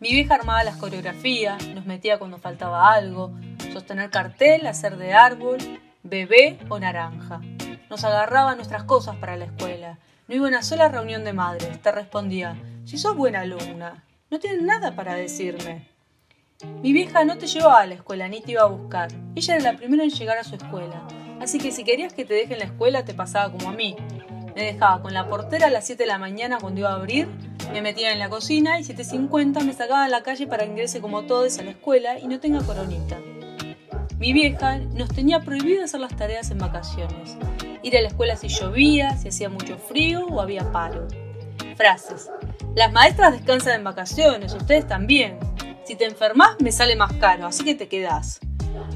Mi 0.00 0.12
vieja 0.12 0.34
armaba 0.34 0.64
las 0.64 0.76
coreografías, 0.76 1.66
nos 1.68 1.86
metía 1.86 2.18
cuando 2.18 2.38
faltaba 2.38 2.92
algo, 2.92 3.32
sostener 3.72 4.10
cartel, 4.10 4.66
hacer 4.66 4.96
de 4.96 5.14
árbol, 5.14 5.58
bebé 6.02 6.58
o 6.68 6.78
naranja 6.78 7.40
nos 7.94 8.02
agarraba 8.02 8.56
nuestras 8.56 8.82
cosas 8.82 9.14
para 9.16 9.36
la 9.36 9.44
escuela. 9.44 9.98
No 10.26 10.34
iba 10.34 10.46
a 10.46 10.48
una 10.48 10.62
sola 10.62 10.88
reunión 10.88 11.22
de 11.22 11.32
madres. 11.32 11.80
Te 11.80 11.92
respondía, 11.92 12.56
si 12.84 12.98
sos 12.98 13.16
buena 13.16 13.42
alumna, 13.42 14.04
no 14.30 14.40
tienes 14.40 14.62
nada 14.62 14.96
para 14.96 15.14
decirme. 15.14 15.88
Mi 16.82 16.92
vieja 16.92 17.24
no 17.24 17.38
te 17.38 17.46
llevaba 17.46 17.80
a 17.80 17.86
la 17.86 17.94
escuela 17.94 18.28
ni 18.28 18.40
te 18.40 18.52
iba 18.52 18.62
a 18.62 18.66
buscar. 18.66 19.08
Ella 19.34 19.56
era 19.56 19.72
la 19.72 19.78
primera 19.78 20.04
en 20.04 20.10
llegar 20.10 20.38
a 20.38 20.44
su 20.44 20.54
escuela. 20.54 21.06
Así 21.40 21.58
que 21.58 21.72
si 21.72 21.84
querías 21.84 22.12
que 22.12 22.24
te 22.24 22.34
deje 22.34 22.54
en 22.54 22.60
la 22.60 22.66
escuela, 22.66 23.04
te 23.04 23.14
pasaba 23.14 23.52
como 23.52 23.68
a 23.68 23.72
mí. 23.72 23.96
Me 24.54 24.64
dejaba 24.64 25.02
con 25.02 25.14
la 25.14 25.28
portera 25.28 25.66
a 25.66 25.70
las 25.70 25.86
7 25.86 26.02
de 26.02 26.06
la 26.06 26.18
mañana 26.18 26.58
cuando 26.60 26.80
iba 26.80 26.90
a 26.90 26.94
abrir, 26.94 27.28
me 27.72 27.82
metía 27.82 28.12
en 28.12 28.18
la 28.18 28.28
cocina 28.28 28.78
y 28.78 28.84
7.50 28.84 29.64
me 29.64 29.72
sacaba 29.72 30.04
a 30.04 30.08
la 30.08 30.22
calle 30.22 30.46
para 30.46 30.64
que 30.64 30.70
ingrese 30.70 31.00
como 31.00 31.22
todos 31.22 31.58
a 31.58 31.64
la 31.64 31.70
escuela 31.70 32.18
y 32.18 32.28
no 32.28 32.38
tenga 32.38 32.62
coronita. 32.62 33.18
Mi 34.18 34.32
vieja 34.32 34.78
nos 34.78 35.08
tenía 35.08 35.40
prohibido 35.40 35.84
hacer 35.84 36.00
las 36.00 36.16
tareas 36.16 36.50
en 36.50 36.58
vacaciones 36.58 37.36
ir 37.84 37.96
a 37.98 38.00
la 38.00 38.08
escuela 38.08 38.36
si 38.36 38.48
llovía, 38.48 39.16
si 39.16 39.28
hacía 39.28 39.48
mucho 39.48 39.76
frío 39.76 40.26
o 40.26 40.40
había 40.40 40.72
paro. 40.72 41.06
Frases. 41.76 42.30
Las 42.74 42.92
maestras 42.92 43.32
descansan 43.32 43.74
en 43.74 43.84
vacaciones, 43.84 44.54
ustedes 44.54 44.88
también. 44.88 45.38
Si 45.84 45.96
te 45.96 46.06
enfermas 46.06 46.56
me 46.60 46.72
sale 46.72 46.96
más 46.96 47.12
caro, 47.14 47.46
así 47.46 47.62
que 47.62 47.74
te 47.74 47.88
quedás. 47.88 48.40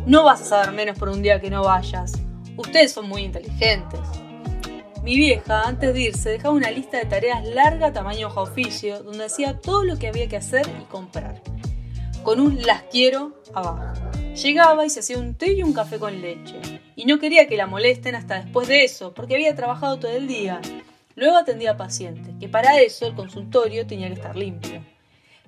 No 0.06 0.24
vas 0.24 0.40
a 0.40 0.44
saber 0.44 0.72
menos 0.72 0.98
por 0.98 1.10
un 1.10 1.20
día 1.20 1.38
que 1.38 1.50
no 1.50 1.62
vayas. 1.62 2.12
Ustedes 2.56 2.92
son 2.92 3.08
muy 3.08 3.22
inteligentes. 3.22 4.00
Mi 5.02 5.16
vieja, 5.16 5.62
antes 5.68 5.92
de 5.92 6.00
irse, 6.00 6.30
dejaba 6.30 6.54
una 6.54 6.70
lista 6.70 6.96
de 6.96 7.04
tareas 7.04 7.44
larga 7.44 7.92
tamaño 7.92 8.28
hoja 8.28 8.40
oficio, 8.40 9.02
donde 9.02 9.26
hacía 9.26 9.58
todo 9.58 9.84
lo 9.84 9.98
que 9.98 10.08
había 10.08 10.28
que 10.28 10.38
hacer 10.38 10.66
y 10.80 10.84
comprar. 10.84 11.42
con 12.22 12.40
un 12.40 12.62
las 12.62 12.82
quiero 12.84 13.40
abajo. 13.54 13.94
Llegaba 14.34 14.84
y 14.84 14.90
se 14.90 15.00
hacía 15.00 15.18
un 15.18 15.34
té 15.34 15.52
y 15.52 15.62
un 15.62 15.72
café 15.72 15.98
con 15.98 16.20
leche. 16.20 16.60
Y 16.96 17.04
no 17.04 17.18
quería 17.18 17.46
que 17.46 17.56
la 17.56 17.66
molesten 17.66 18.14
hasta 18.14 18.42
después 18.42 18.66
de 18.66 18.84
eso, 18.84 19.14
porque 19.14 19.34
había 19.34 19.54
trabajado 19.54 19.98
todo 19.98 20.12
el 20.12 20.26
día. 20.26 20.60
Luego 21.16 21.36
atendía 21.36 21.72
a 21.72 21.76
pacientes, 21.76 22.34
que 22.40 22.48
para 22.48 22.80
eso 22.80 23.06
el 23.06 23.14
consultorio 23.14 23.86
tenía 23.86 24.08
que 24.08 24.14
estar 24.14 24.36
limpio. 24.36 24.82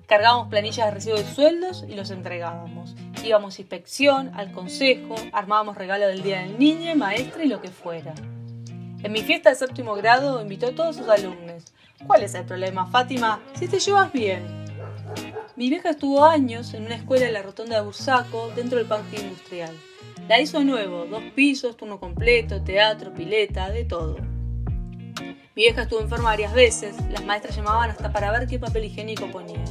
Cargábamos 0.07 0.49
planillas 0.49 0.85
de 0.87 0.91
recibo 0.91 1.15
de 1.17 1.23
sueldos 1.23 1.85
y 1.87 1.95
los 1.95 2.11
entregábamos. 2.11 2.95
Íbamos 3.23 3.57
a 3.57 3.61
inspección, 3.61 4.31
al 4.35 4.51
consejo, 4.51 5.15
armábamos 5.31 5.77
regalo 5.77 6.07
del 6.07 6.23
día 6.23 6.41
del 6.41 6.59
niño, 6.59 6.95
maestra 6.95 7.43
y 7.43 7.47
lo 7.47 7.61
que 7.61 7.69
fuera. 7.69 8.13
En 9.03 9.11
mi 9.11 9.21
fiesta 9.21 9.49
de 9.49 9.55
séptimo 9.55 9.95
grado 9.95 10.41
invitó 10.41 10.67
a 10.67 10.75
todos 10.75 10.97
sus 10.97 11.07
alumnos. 11.07 11.65
¿Cuál 12.05 12.23
es 12.23 12.35
el 12.35 12.45
problema, 12.45 12.87
Fátima? 12.87 13.41
Si 13.53 13.67
te 13.67 13.79
llevas 13.79 14.11
bien. 14.11 14.65
Mi 15.55 15.69
vieja 15.69 15.91
estuvo 15.91 16.23
años 16.25 16.73
en 16.73 16.85
una 16.85 16.95
escuela 16.95 17.27
en 17.27 17.33
la 17.33 17.41
rotonda 17.41 17.77
de 17.77 17.81
Bursaco, 17.83 18.51
dentro 18.55 18.77
del 18.77 18.87
parque 18.87 19.19
industrial. 19.19 19.75
La 20.27 20.39
hizo 20.39 20.63
nuevo, 20.63 21.05
dos 21.05 21.23
pisos, 21.35 21.75
turno 21.77 21.99
completo, 21.99 22.61
teatro, 22.61 23.13
pileta, 23.13 23.69
de 23.69 23.85
todo. 23.85 24.30
Mi 25.61 25.67
vieja 25.67 25.83
estuvo 25.83 25.99
enferma 25.99 26.29
varias 26.29 26.53
veces, 26.53 26.95
las 27.11 27.23
maestras 27.23 27.55
llamaban 27.55 27.91
hasta 27.91 28.11
para 28.11 28.31
ver 28.31 28.47
qué 28.47 28.57
papel 28.57 28.85
higiénico 28.85 29.29
ponía. 29.29 29.63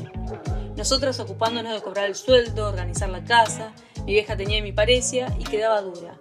Nosotras 0.76 1.18
ocupándonos 1.18 1.74
de 1.74 1.83
cobrar 1.83 2.05
el 2.05 2.14
sueldo, 2.14 2.68
organizar 2.68 3.09
la 3.09 3.24
casa, 3.24 3.72
mi 4.07 4.12
vieja 4.12 4.37
tenía 4.37 4.62
mi 4.62 4.70
parecia 4.70 5.35
y 5.37 5.42
quedaba 5.42 5.81
dura. 5.81 6.16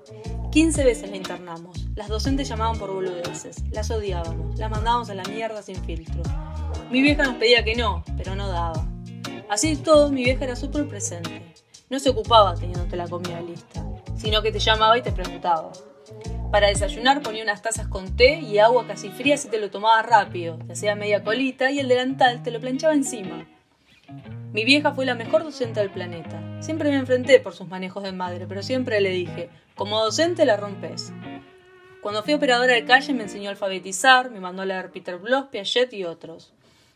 15 0.51 0.83
veces 0.83 1.11
la 1.11 1.17
internamos. 1.17 1.85
Las 1.95 2.07
docentes 2.07 2.49
llamaban 2.49 2.79
por 2.79 2.91
boludeces, 2.91 3.57
las 3.69 3.91
odiábamos, 3.91 4.57
las 4.57 4.71
mandábamos 4.71 5.11
a 5.11 5.13
la 5.13 5.23
mierda 5.25 5.61
sin 5.61 5.75
filtro. 5.83 6.23
Mi 6.89 7.03
vieja 7.03 7.21
nos 7.21 7.35
pedía 7.35 7.63
que 7.63 7.75
no, 7.75 8.03
pero 8.17 8.33
no 8.33 8.47
daba. 8.47 8.87
Así 9.51 9.75
todo, 9.75 10.09
mi 10.09 10.23
vieja 10.23 10.45
era 10.45 10.55
súper 10.55 10.87
presente. 10.87 11.53
No 11.91 11.99
se 11.99 12.09
ocupaba 12.09 12.55
teniéndote 12.55 12.95
la 12.95 13.07
comida 13.07 13.39
lista, 13.39 13.85
sino 14.17 14.41
que 14.41 14.51
te 14.51 14.57
llamaba 14.57 14.97
y 14.97 15.03
te 15.03 15.11
preguntaba. 15.11 15.71
Para 16.51 16.69
desayunar 16.69 17.21
ponía 17.21 17.43
unas 17.43 17.61
tazas 17.61 17.87
con 17.87 18.15
té 18.15 18.39
y 18.39 18.57
agua 18.57 18.87
casi 18.87 19.09
fría 19.09 19.37
si 19.37 19.49
te 19.49 19.59
lo 19.59 19.69
tomabas 19.69 20.05
rápido, 20.07 20.57
te 20.65 20.73
hacía 20.73 20.95
media 20.95 21.23
colita 21.23 21.69
y 21.69 21.79
el 21.79 21.87
delantal 21.87 22.41
te 22.41 22.49
lo 22.49 22.59
planchaba 22.59 22.95
encima. 22.95 23.47
Mi 24.51 24.65
vieja 24.65 24.93
fue 24.93 25.05
la 25.05 25.13
mejor 25.13 25.43
docente 25.43 25.79
del 25.79 25.91
planeta. 25.91 26.41
Siempre 26.59 26.89
me 26.89 26.97
enfrenté 26.97 27.39
por 27.39 27.53
sus 27.53 27.67
manejos 27.67 28.01
de 28.01 28.13
madre, 28.13 28.47
pero 28.47 28.63
siempre 28.63 28.99
le 28.99 29.11
dije, 29.11 29.51
como 29.75 30.03
docente 30.03 30.43
la 30.43 30.57
rompes. 30.57 31.13
Cuando 32.01 32.23
fui 32.23 32.33
operadora 32.33 32.73
de 32.73 32.83
calle 32.83 33.13
me 33.13 33.23
enseñó 33.23 33.49
a 33.49 33.51
alfabetizar, 33.51 34.31
me 34.31 34.39
mandó 34.39 34.63
a 34.63 34.65
leer 34.65 34.89
Peter 34.89 35.17
Bloss, 35.17 35.49
Piaget 35.51 35.93
y 35.93 36.03
otros. 36.03 36.51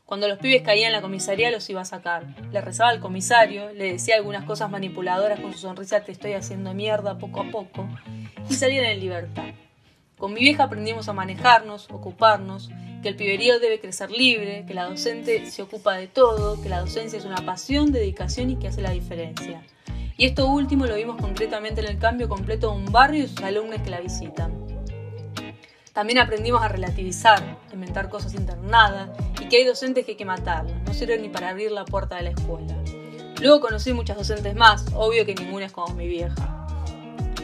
Cuando 0.05 0.27
los 0.27 0.37
pibes 0.37 0.61
caían 0.63 0.87
en 0.87 0.93
la 0.93 1.01
comisaría 1.01 1.49
los 1.49 1.69
iba 1.69 1.81
a 1.81 1.85
sacar. 1.85 2.25
Le 2.51 2.59
rezaba 2.59 2.89
al 2.89 2.99
comisario, 2.99 3.71
le 3.71 3.93
decía 3.93 4.17
algunas 4.17 4.43
cosas 4.43 4.69
manipuladoras 4.69 5.39
con 5.39 5.53
su 5.53 5.59
sonrisa 5.59 6.01
te 6.01 6.11
estoy 6.11 6.33
haciendo 6.33 6.73
mierda 6.73 7.17
poco 7.17 7.41
a 7.41 7.49
poco 7.49 7.87
y 8.49 8.53
salían 8.53 8.85
en 8.85 8.99
libertad. 8.99 9.45
Con 10.17 10.33
mi 10.33 10.41
vieja 10.41 10.63
aprendimos 10.63 11.07
a 11.07 11.13
manejarnos, 11.13 11.89
ocuparnos, 11.89 12.69
que 13.01 13.09
el 13.09 13.15
piberío 13.15 13.59
debe 13.59 13.79
crecer 13.79 14.11
libre, 14.11 14.65
que 14.67 14.73
la 14.73 14.85
docente 14.85 15.45
se 15.49 15.61
ocupa 15.61 15.95
de 15.95 16.07
todo, 16.07 16.61
que 16.61 16.69
la 16.69 16.79
docencia 16.79 17.17
es 17.17 17.25
una 17.25 17.45
pasión, 17.45 17.91
dedicación 17.91 18.49
y 18.49 18.57
que 18.57 18.67
hace 18.67 18.81
la 18.81 18.91
diferencia. 18.91 19.63
Y 20.17 20.25
esto 20.25 20.47
último 20.47 20.85
lo 20.85 20.95
vimos 20.95 21.17
concretamente 21.19 21.81
en 21.81 21.87
el 21.87 21.97
cambio 21.97 22.29
completo 22.29 22.71
de 22.71 22.77
un 22.77 22.91
barrio 22.91 23.23
y 23.23 23.27
sus 23.27 23.41
alumnos 23.41 23.81
que 23.81 23.89
la 23.89 23.99
visitan. 23.99 24.72
También 25.93 26.17
aprendimos 26.17 26.63
a 26.63 26.67
relativizar, 26.67 27.39
a 27.69 27.73
inventar 27.73 28.09
cosas 28.09 28.33
internadas 28.33 29.11
y 29.39 29.47
que 29.47 29.57
hay 29.57 29.63
docentes 29.63 30.03
que 30.05 30.11
hay 30.11 30.17
que 30.17 30.25
matarlos, 30.25 30.73
no 30.87 30.93
sirven 30.93 31.21
ni 31.21 31.29
para 31.29 31.49
abrir 31.49 31.71
la 31.71 31.85
puerta 31.85 32.15
de 32.15 32.23
la 32.23 32.29
escuela. 32.31 32.75
Luego 33.39 33.61
conocí 33.61 33.93
muchas 33.93 34.17
docentes 34.17 34.55
más, 34.55 34.85
obvio 34.95 35.23
que 35.23 35.35
ninguna 35.35 35.65
es 35.65 35.71
como 35.71 35.93
mi 35.93 36.07
vieja. 36.07 36.65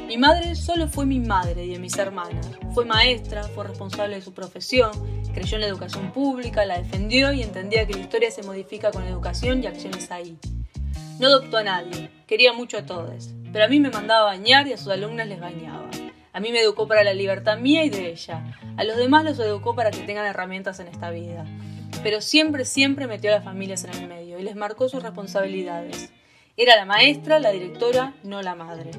Mi 0.08 0.18
madre 0.18 0.56
solo 0.56 0.88
fue 0.88 1.06
mi 1.06 1.20
madre 1.20 1.64
y 1.66 1.74
de 1.74 1.80
mis 1.80 1.96
hermanas. 2.00 2.50
Fue 2.74 2.86
maestra, 2.86 3.44
fue 3.44 3.68
responsable 3.68 4.16
de 4.16 4.22
su 4.24 4.34
profesión, 4.34 4.90
creyó 5.32 5.58
en 5.58 5.62
la 5.62 5.68
educación 5.68 6.12
pública, 6.12 6.66
la 6.66 6.80
defendió 6.80 7.32
y 7.32 7.44
entendía 7.44 7.86
que 7.86 7.94
la 7.94 8.00
historia 8.00 8.32
se 8.32 8.42
modifica 8.42 8.90
con 8.90 9.04
educación 9.04 9.64
y 9.64 9.68
acciones 9.68 10.10
ahí. 10.10 10.40
No 11.20 11.28
adoptó 11.28 11.58
a 11.58 11.64
nadie, 11.64 12.10
quería 12.26 12.54
mucho 12.54 12.80
a 12.80 12.86
todos, 12.88 13.30
pero 13.54 13.66
a 13.66 13.68
mí 13.68 13.80
me 13.80 13.92
mandaba 13.92 14.22
a 14.22 14.38
bañar 14.38 14.68
y 14.68 14.74
a 14.74 14.78
sus 14.78 14.88
alumnas 14.88 15.28
les 15.28 15.40
bañaba. 15.40 15.92
A 16.32 16.40
mí 16.40 16.52
me 16.52 16.62
educó 16.62 16.88
para 16.88 17.04
la 17.04 17.14
libertad 17.14 17.58
mía 17.58 17.84
y 17.84 17.90
de 17.90 18.12
ella. 18.12 18.56
A 18.78 18.84
los 18.84 18.98
demás 18.98 19.24
los 19.24 19.40
educó 19.40 19.76
para 19.76 19.92
que 19.92 20.00
tengan 20.00 20.26
herramientas 20.26 20.80
en 20.80 20.88
esta 20.88 21.10
vida. 21.10 21.46
Pero 22.04 22.22
siempre, 22.22 22.66
siempre 22.66 23.08
metió 23.08 23.32
a 23.32 23.36
las 23.36 23.44
familias 23.44 23.84
en 23.84 23.94
el 23.96 24.08
medio 24.08 24.40
y 24.40 24.44
les 24.44 24.56
marcó 24.56 24.88
sus 24.90 25.02
responsabilidades. 25.04 26.12
Era 26.56 26.76
la 26.76 26.86
maestra, 26.86 27.40
la 27.40 27.52
directora, 27.52 28.14
no 28.24 28.42
la 28.42 28.56
madre. 28.56 28.92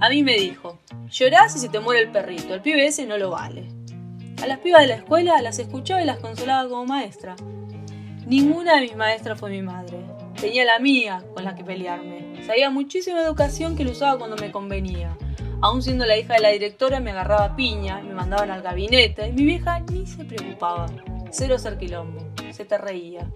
A 0.00 0.08
mí 0.08 0.22
me 0.22 0.34
dijo, 0.34 0.80
llorás 1.08 1.54
y 1.56 1.58
se 1.58 1.68
te 1.68 1.80
muere 1.80 2.02
el 2.02 2.10
perrito, 2.10 2.54
el 2.54 2.60
pibe 2.60 2.86
ese 2.86 3.06
no 3.06 3.16
lo 3.16 3.30
vale. 3.30 3.68
A 4.42 4.46
las 4.46 4.58
pibas 4.58 4.82
de 4.82 4.88
la 4.88 4.96
escuela 4.96 5.40
las 5.40 5.58
escuchaba 5.58 6.02
y 6.02 6.06
las 6.06 6.18
consolaba 6.18 6.68
como 6.68 6.84
maestra. 6.84 7.36
Ninguna 8.26 8.74
de 8.74 8.82
mis 8.82 8.96
maestras 8.96 9.38
fue 9.38 9.50
mi 9.50 9.62
madre. 9.62 9.98
Tenía 10.40 10.64
la 10.64 10.78
mía 10.78 11.22
con 11.34 11.44
la 11.44 11.54
que 11.54 11.62
pelearme. 11.62 12.42
Sabía 12.44 12.68
muchísima 12.68 13.22
educación 13.22 13.76
que 13.76 13.84
lo 13.84 13.92
usaba 13.92 14.18
cuando 14.18 14.36
me 14.36 14.50
convenía. 14.50 15.16
Aún 15.64 15.82
siendo 15.82 16.04
la 16.04 16.18
hija 16.18 16.34
de 16.34 16.40
la 16.40 16.50
directora 16.50 17.00
me 17.00 17.12
agarraba 17.12 17.56
piña, 17.56 18.02
me 18.02 18.12
mandaban 18.12 18.50
al 18.50 18.60
gabinete 18.60 19.28
y 19.28 19.32
mi 19.32 19.44
vieja 19.44 19.80
ni 19.80 20.06
se 20.06 20.22
preocupaba. 20.22 20.84
Cero 21.30 21.54
hacer 21.54 21.78
quilombo. 21.78 22.20
Se 22.50 22.66
te 22.66 22.76
reía. 22.76 23.26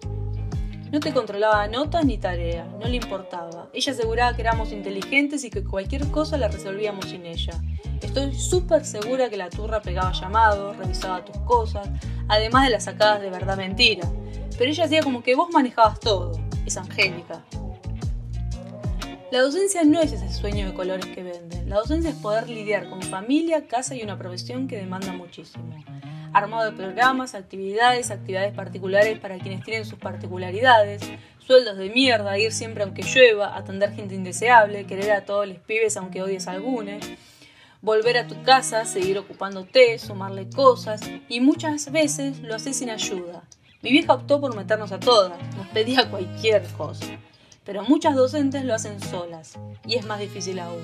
No 0.92 1.00
te 1.00 1.14
controlaba 1.14 1.66
notas 1.68 2.04
ni 2.04 2.18
tareas, 2.18 2.68
no 2.78 2.86
le 2.86 2.96
importaba. 2.96 3.70
Ella 3.72 3.92
aseguraba 3.92 4.36
que 4.36 4.42
éramos 4.42 4.72
inteligentes 4.72 5.42
y 5.44 5.48
que 5.48 5.64
cualquier 5.64 6.06
cosa 6.10 6.36
la 6.36 6.48
resolvíamos 6.48 7.06
sin 7.06 7.24
ella. 7.24 7.54
Estoy 8.02 8.34
súper 8.34 8.84
segura 8.84 9.30
que 9.30 9.38
la 9.38 9.48
turra 9.48 9.80
pegaba 9.80 10.12
llamados, 10.12 10.76
revisaba 10.76 11.24
tus 11.24 11.38
cosas, 11.44 11.88
además 12.28 12.64
de 12.64 12.70
las 12.72 12.84
sacadas 12.84 13.22
de 13.22 13.30
verdad 13.30 13.56
mentira. 13.56 14.06
Pero 14.58 14.70
ella 14.70 14.84
hacía 14.84 15.02
como 15.02 15.22
que 15.22 15.34
vos 15.34 15.48
manejabas 15.50 15.98
todo. 15.98 16.32
Es 16.66 16.76
angélica. 16.76 17.42
La 19.30 19.42
docencia 19.42 19.84
no 19.84 20.00
es 20.00 20.10
ese 20.12 20.32
sueño 20.32 20.66
de 20.66 20.72
colores 20.72 21.04
que 21.04 21.22
venden. 21.22 21.68
La 21.68 21.76
docencia 21.76 22.10
es 22.10 22.16
poder 22.16 22.48
lidiar 22.48 22.88
con 22.88 23.02
familia, 23.02 23.66
casa 23.66 23.94
y 23.94 24.02
una 24.02 24.16
profesión 24.16 24.68
que 24.68 24.78
demanda 24.78 25.12
muchísimo. 25.12 25.84
Armado 26.32 26.70
de 26.70 26.76
programas, 26.76 27.34
actividades, 27.34 28.10
actividades 28.10 28.54
particulares 28.54 29.18
para 29.18 29.38
quienes 29.38 29.62
tienen 29.62 29.84
sus 29.84 29.98
particularidades, 29.98 31.02
sueldos 31.40 31.76
de 31.76 31.90
mierda, 31.90 32.38
ir 32.38 32.52
siempre 32.52 32.84
aunque 32.84 33.02
llueva, 33.02 33.54
atender 33.54 33.92
gente 33.92 34.14
indeseable, 34.14 34.86
querer 34.86 35.10
a 35.12 35.26
todos 35.26 35.46
los 35.46 35.58
pibes 35.58 35.98
aunque 35.98 36.22
odies 36.22 36.48
a 36.48 36.52
algunos, 36.52 37.04
volver 37.82 38.16
a 38.16 38.26
tu 38.28 38.42
casa, 38.44 38.86
seguir 38.86 39.18
ocupándote, 39.18 39.98
sumarle 39.98 40.48
cosas. 40.48 41.02
Y 41.28 41.40
muchas 41.40 41.92
veces 41.92 42.40
lo 42.40 42.54
haces 42.54 42.78
sin 42.78 42.88
ayuda. 42.88 43.42
Mi 43.82 43.92
vieja 43.92 44.14
optó 44.14 44.40
por 44.40 44.56
meternos 44.56 44.90
a 44.90 44.98
todas, 44.98 45.38
nos 45.54 45.68
pedía 45.68 46.10
cualquier 46.10 46.62
cosa, 46.78 47.06
pero 47.68 47.84
muchas 47.84 48.16
docentes 48.16 48.64
lo 48.64 48.72
hacen 48.72 48.98
solas 48.98 49.58
y 49.86 49.96
es 49.96 50.06
más 50.06 50.18
difícil 50.18 50.58
aún. 50.58 50.80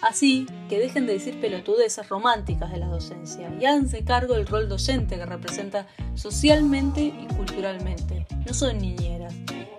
Así 0.00 0.46
que 0.68 0.78
dejen 0.78 1.06
de 1.06 1.14
decir 1.14 1.40
pelotudeces 1.40 2.08
románticas 2.08 2.70
de 2.70 2.78
la 2.78 2.86
docencia 2.86 3.52
y 3.60 3.64
háganse 3.64 4.04
cargo 4.04 4.34
del 4.34 4.46
rol 4.46 4.68
docente 4.68 5.16
que 5.16 5.26
representa 5.26 5.88
socialmente 6.14 7.00
y 7.00 7.26
culturalmente. 7.34 8.28
No 8.46 8.54
son 8.54 8.78
niñeras. 8.78 9.34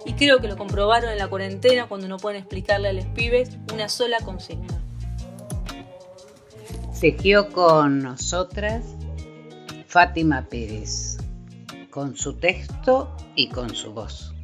Y 0.06 0.12
creo 0.16 0.40
que 0.42 0.50
lo 0.50 0.58
comprobaron 0.58 1.10
en 1.10 1.20
la 1.20 1.30
cuarentena 1.30 1.88
cuando 1.88 2.10
no 2.10 2.18
pueden 2.18 2.42
explicarle 2.42 2.90
a 2.90 2.94
los 2.94 3.06
pibes 3.06 3.52
una 3.74 3.88
sola 3.88 4.18
consigna. 4.26 4.78
Tejió 7.00 7.50
con 7.54 8.00
nosotras 8.00 8.84
Fátima 9.88 10.42
Pérez, 10.50 11.16
con 11.90 12.18
su 12.18 12.34
texto 12.34 13.16
y 13.38 13.48
con 13.48 13.74
su 13.74 13.94
voz. 13.94 14.36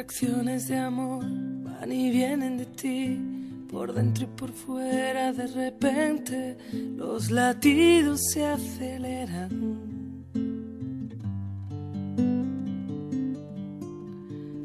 Acciones 0.00 0.66
de 0.66 0.78
amor 0.78 1.26
van 1.62 1.92
y 1.92 2.10
vienen 2.10 2.56
de 2.56 2.64
ti, 2.64 3.20
por 3.70 3.92
dentro 3.92 4.24
y 4.24 4.28
por 4.28 4.50
fuera 4.50 5.30
de 5.30 5.46
repente 5.46 6.56
los 6.96 7.30
latidos 7.30 8.22
se 8.32 8.46
aceleran. 8.46 9.50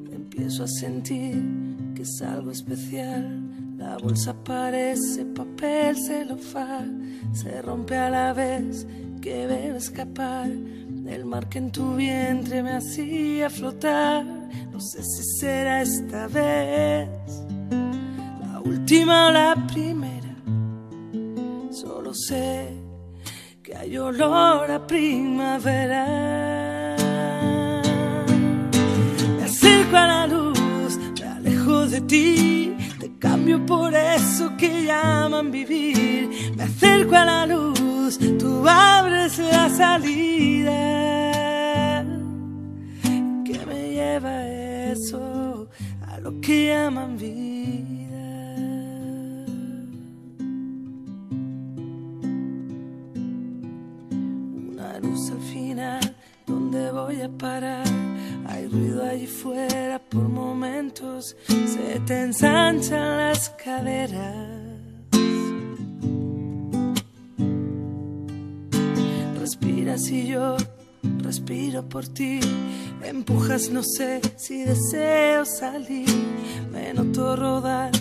Empiezo 0.09 0.63
a 0.63 0.67
sentir 0.69 1.43
que 1.95 2.03
es 2.03 2.21
algo 2.21 2.51
especial, 2.51 3.77
la 3.77 3.97
bolsa 3.97 4.33
parece 4.41 5.25
papel 5.25 5.97
celofán, 5.97 7.19
se 7.33 7.61
rompe 7.61 7.97
a 7.97 8.09
la 8.09 8.31
vez 8.31 8.88
que 9.21 9.47
veo 9.47 9.75
escapar 9.75 10.49
el 11.08 11.26
mar 11.26 11.47
que 11.49 11.60
en 11.60 11.72
tu 11.72 11.95
vientre 11.95 12.64
me 12.64 12.72
hacía 12.74 13.49
flotar. 13.49 14.26
No 14.72 14.80
sé 14.80 15.03
si 15.03 15.24
será 15.39 15.82
esta 15.82 16.28
vez 16.28 17.08
la 18.41 18.62
última 18.64 19.28
o 19.28 19.32
la 19.32 19.56
primera. 19.68 20.36
Solo 21.72 22.14
sé 22.14 22.70
que 23.64 23.76
hay 23.76 23.97
olor 23.97 24.70
a 24.70 24.86
primavera. 24.86 26.06
Me 29.38 29.43
acerco 29.43 29.97
a 29.97 30.08
la 30.08 30.28
luz, 30.28 30.99
me 31.20 31.28
alejo 31.28 31.88
de 31.88 32.01
ti, 32.01 32.74
cambio 33.20 33.66
por 33.66 33.93
eso 33.93 34.55
que 34.57 34.86
llaman 34.86 35.51
vivir. 35.51 36.53
Me 36.55 36.63
acerco 36.63 37.16
a 37.16 37.26
la 37.26 37.45
luz, 37.45 38.20
tú 38.39 38.68
abres 38.68 39.39
la 39.39 39.70
salida. 39.70 40.74
¿Qué 43.45 43.66
me 43.66 43.89
lleva 43.91 44.47
eso 44.47 45.70
a 46.07 46.20
lo 46.20 46.39
que 46.41 46.68
llaman 46.68 47.18
vida? 47.18 47.45
luz 55.01 55.32
al 55.32 55.41
final, 55.41 56.16
¿dónde 56.45 56.91
voy 56.91 57.22
a 57.22 57.30
parar? 57.30 57.86
Hay 58.47 58.67
ruido 58.67 59.03
allí 59.03 59.27
fuera 59.27 59.99
por 59.99 60.29
momentos, 60.29 61.35
se 61.47 61.99
te 62.05 62.21
ensanchan 62.21 63.17
las 63.17 63.49
caderas. 63.51 64.61
Respiras 69.39 70.09
y 70.09 70.27
yo 70.27 70.57
respiro 71.23 71.87
por 71.89 72.07
ti, 72.07 72.39
empujas, 73.03 73.69
no 73.69 73.83
sé 73.83 74.21
si 74.37 74.63
deseo 74.63 75.45
salir, 75.45 76.09
me 76.71 76.93
noto 76.93 77.35
rodar 77.35 77.91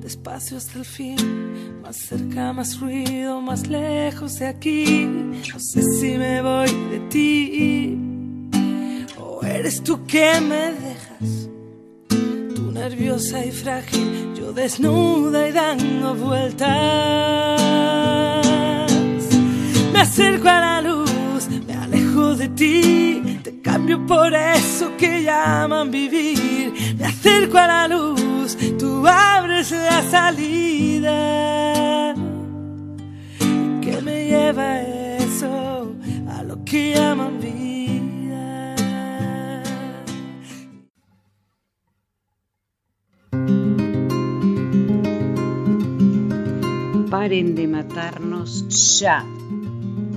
despacio 0.00 0.56
hasta 0.56 0.78
el 0.78 0.84
fin, 0.84 1.80
más 1.82 1.96
cerca, 1.96 2.52
más 2.52 2.80
ruido, 2.80 3.40
más 3.40 3.66
lejos 3.68 4.38
de 4.38 4.46
aquí. 4.46 5.04
No 5.04 5.58
sé 5.58 5.82
si 5.82 6.16
me 6.16 6.42
voy 6.42 6.70
de 6.90 7.00
ti 7.10 8.15
eres 9.46 9.82
tú 9.82 10.04
que 10.06 10.40
me 10.40 10.72
dejas. 10.72 11.48
Tú 12.08 12.72
nerviosa 12.72 13.44
y 13.44 13.50
frágil, 13.50 14.34
yo 14.38 14.52
desnuda 14.52 15.48
y 15.48 15.52
dando 15.52 16.14
vueltas. 16.14 16.66
Me 19.92 20.00
acerco 20.00 20.48
a 20.48 20.60
la 20.60 20.82
luz, 20.82 21.48
me 21.66 21.74
alejo 21.74 22.34
de 22.34 22.48
ti, 22.48 23.40
te 23.42 23.60
cambio 23.60 24.04
por 24.06 24.34
eso 24.34 24.96
que 24.96 25.22
llaman 25.22 25.90
vivir. 25.90 26.72
Me 26.98 27.06
acerco 27.06 27.58
a 27.58 27.66
la 27.66 27.88
luz, 27.88 28.56
tú 28.78 29.06
abres 29.06 29.70
la 29.70 30.02
salida. 30.10 32.14
¿Qué 33.80 34.00
me 34.02 34.26
lleva 34.26 34.82
eso 34.82 35.94
a 36.28 36.42
lo 36.42 36.62
que 36.64 36.94
llaman 36.94 37.40
vida? 37.40 37.65
De 47.28 47.66
matarnos 47.66 49.00
ya. 49.00 49.26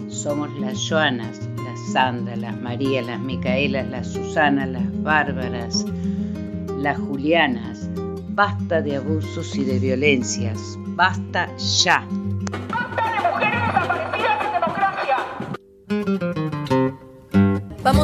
Somos 0.10 0.47
las 0.60 0.78
Joanas, 0.88 1.41
las 1.55 1.91
Sandra, 1.91 2.36
las 2.36 2.62
María, 2.62 3.01
las 3.01 3.20
Micaelas, 3.20 3.89
las 3.89 4.14
Susana, 4.14 4.68
las 4.68 5.01
Bárbaras, 5.01 5.88
las 6.78 6.99
Julianas. 6.99 7.89
Basta 8.30 8.84
de 8.84 8.97
abusos 8.97 9.55
y 9.55 9.64
de 9.64 9.80
violencias. 9.80 10.78
Basta 10.89 11.49
ya. 11.57 12.07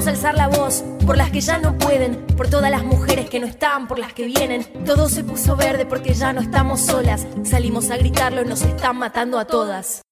Vamos 0.06 0.24
a 0.24 0.28
alzar 0.28 0.36
la 0.36 0.60
voz 0.60 0.84
por 1.08 1.18
las 1.18 1.32
que 1.32 1.42
ya 1.42 1.58
no 1.58 1.80
pueden, 1.80 2.28
por 2.38 2.48
todas 2.48 2.70
las 2.70 2.84
mujeres 2.84 3.28
que 3.28 3.40
no 3.40 3.48
están, 3.48 3.88
por 3.88 3.98
las 3.98 4.14
que 4.14 4.26
vienen. 4.26 4.64
Todo 4.86 5.10
se 5.10 5.24
puso 5.24 5.56
verde 5.56 5.88
porque 5.88 6.14
ya 6.14 6.32
no 6.32 6.42
estamos 6.42 6.82
solas. 6.82 7.26
Salimos 7.44 7.90
a 7.90 7.98
gritarlo 7.98 8.44
nos 8.46 8.62
están 8.62 8.98
matando 8.98 9.40
a 9.40 9.46
todas. 9.46 10.05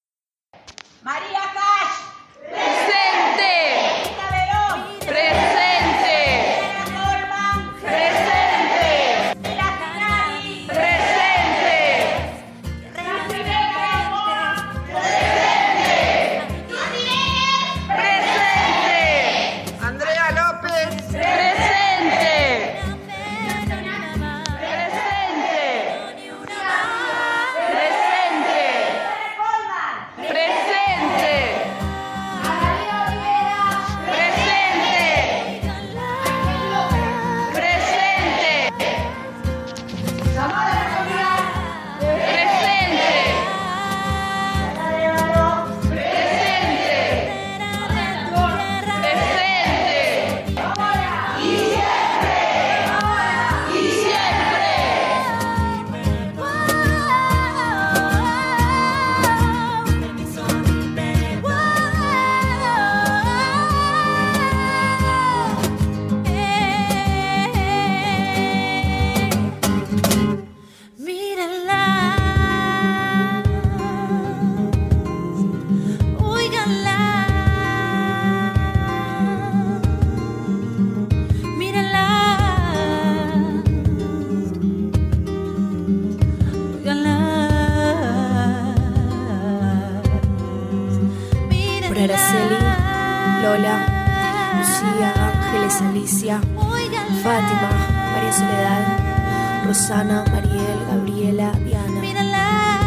Soledad, 98.34 99.64
Rosana, 99.64 100.24
Mariel, 100.32 100.78
Gabriela, 100.90 101.52
Diana, 101.64 102.00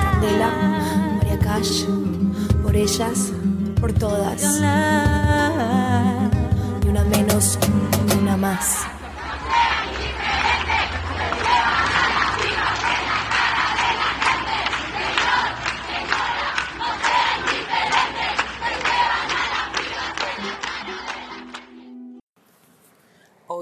Candela, 0.03 0.49
María 1.17 1.39
Cash, 1.39 1.85
por 2.61 2.75
ellas, 2.75 3.31
por 3.79 3.93
todas. 3.93 4.41
Ni 6.83 6.89
una 6.89 7.03
menos, 7.05 7.57
ni 8.07 8.13
una 8.19 8.35
más. 8.35 8.96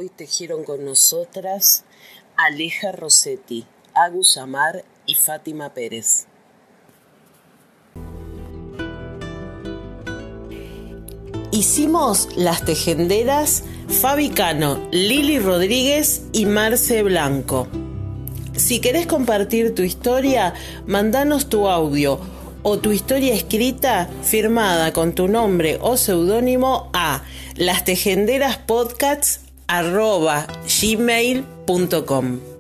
Tejieron 0.10 0.64
con 0.64 0.86
nosotras 0.86 1.84
Aleja 2.38 2.92
Rossetti, 2.92 3.66
Agus 3.94 4.38
Amar 4.38 4.84
y 5.06 5.16
Fátima 5.16 5.74
Pérez. 5.74 6.28
Hicimos 11.52 12.28
las 12.36 12.66
tejenderas 12.66 13.64
Fabi 13.88 14.30
Cano, 14.30 14.90
Lili 14.92 15.40
Rodríguez 15.40 16.24
y 16.34 16.46
Marce 16.46 17.02
Blanco. 17.02 17.68
Si 18.58 18.82
querés 18.82 19.08
compartir 19.08 19.74
tu 19.74 19.82
historia, 19.82 20.54
mandanos 20.86 21.48
tu 21.48 21.70
audio 21.70 22.20
o 22.64 22.80
tu 22.80 22.92
historia 22.92 23.34
escrita 23.34 24.10
firmada 24.24 24.92
con 24.92 25.14
tu 25.14 25.28
nombre 25.28 25.78
o 25.82 25.98
seudónimo 25.98 26.90
a 26.94 27.24
lastejenderaspodcasts.gmail.com 29.68 32.55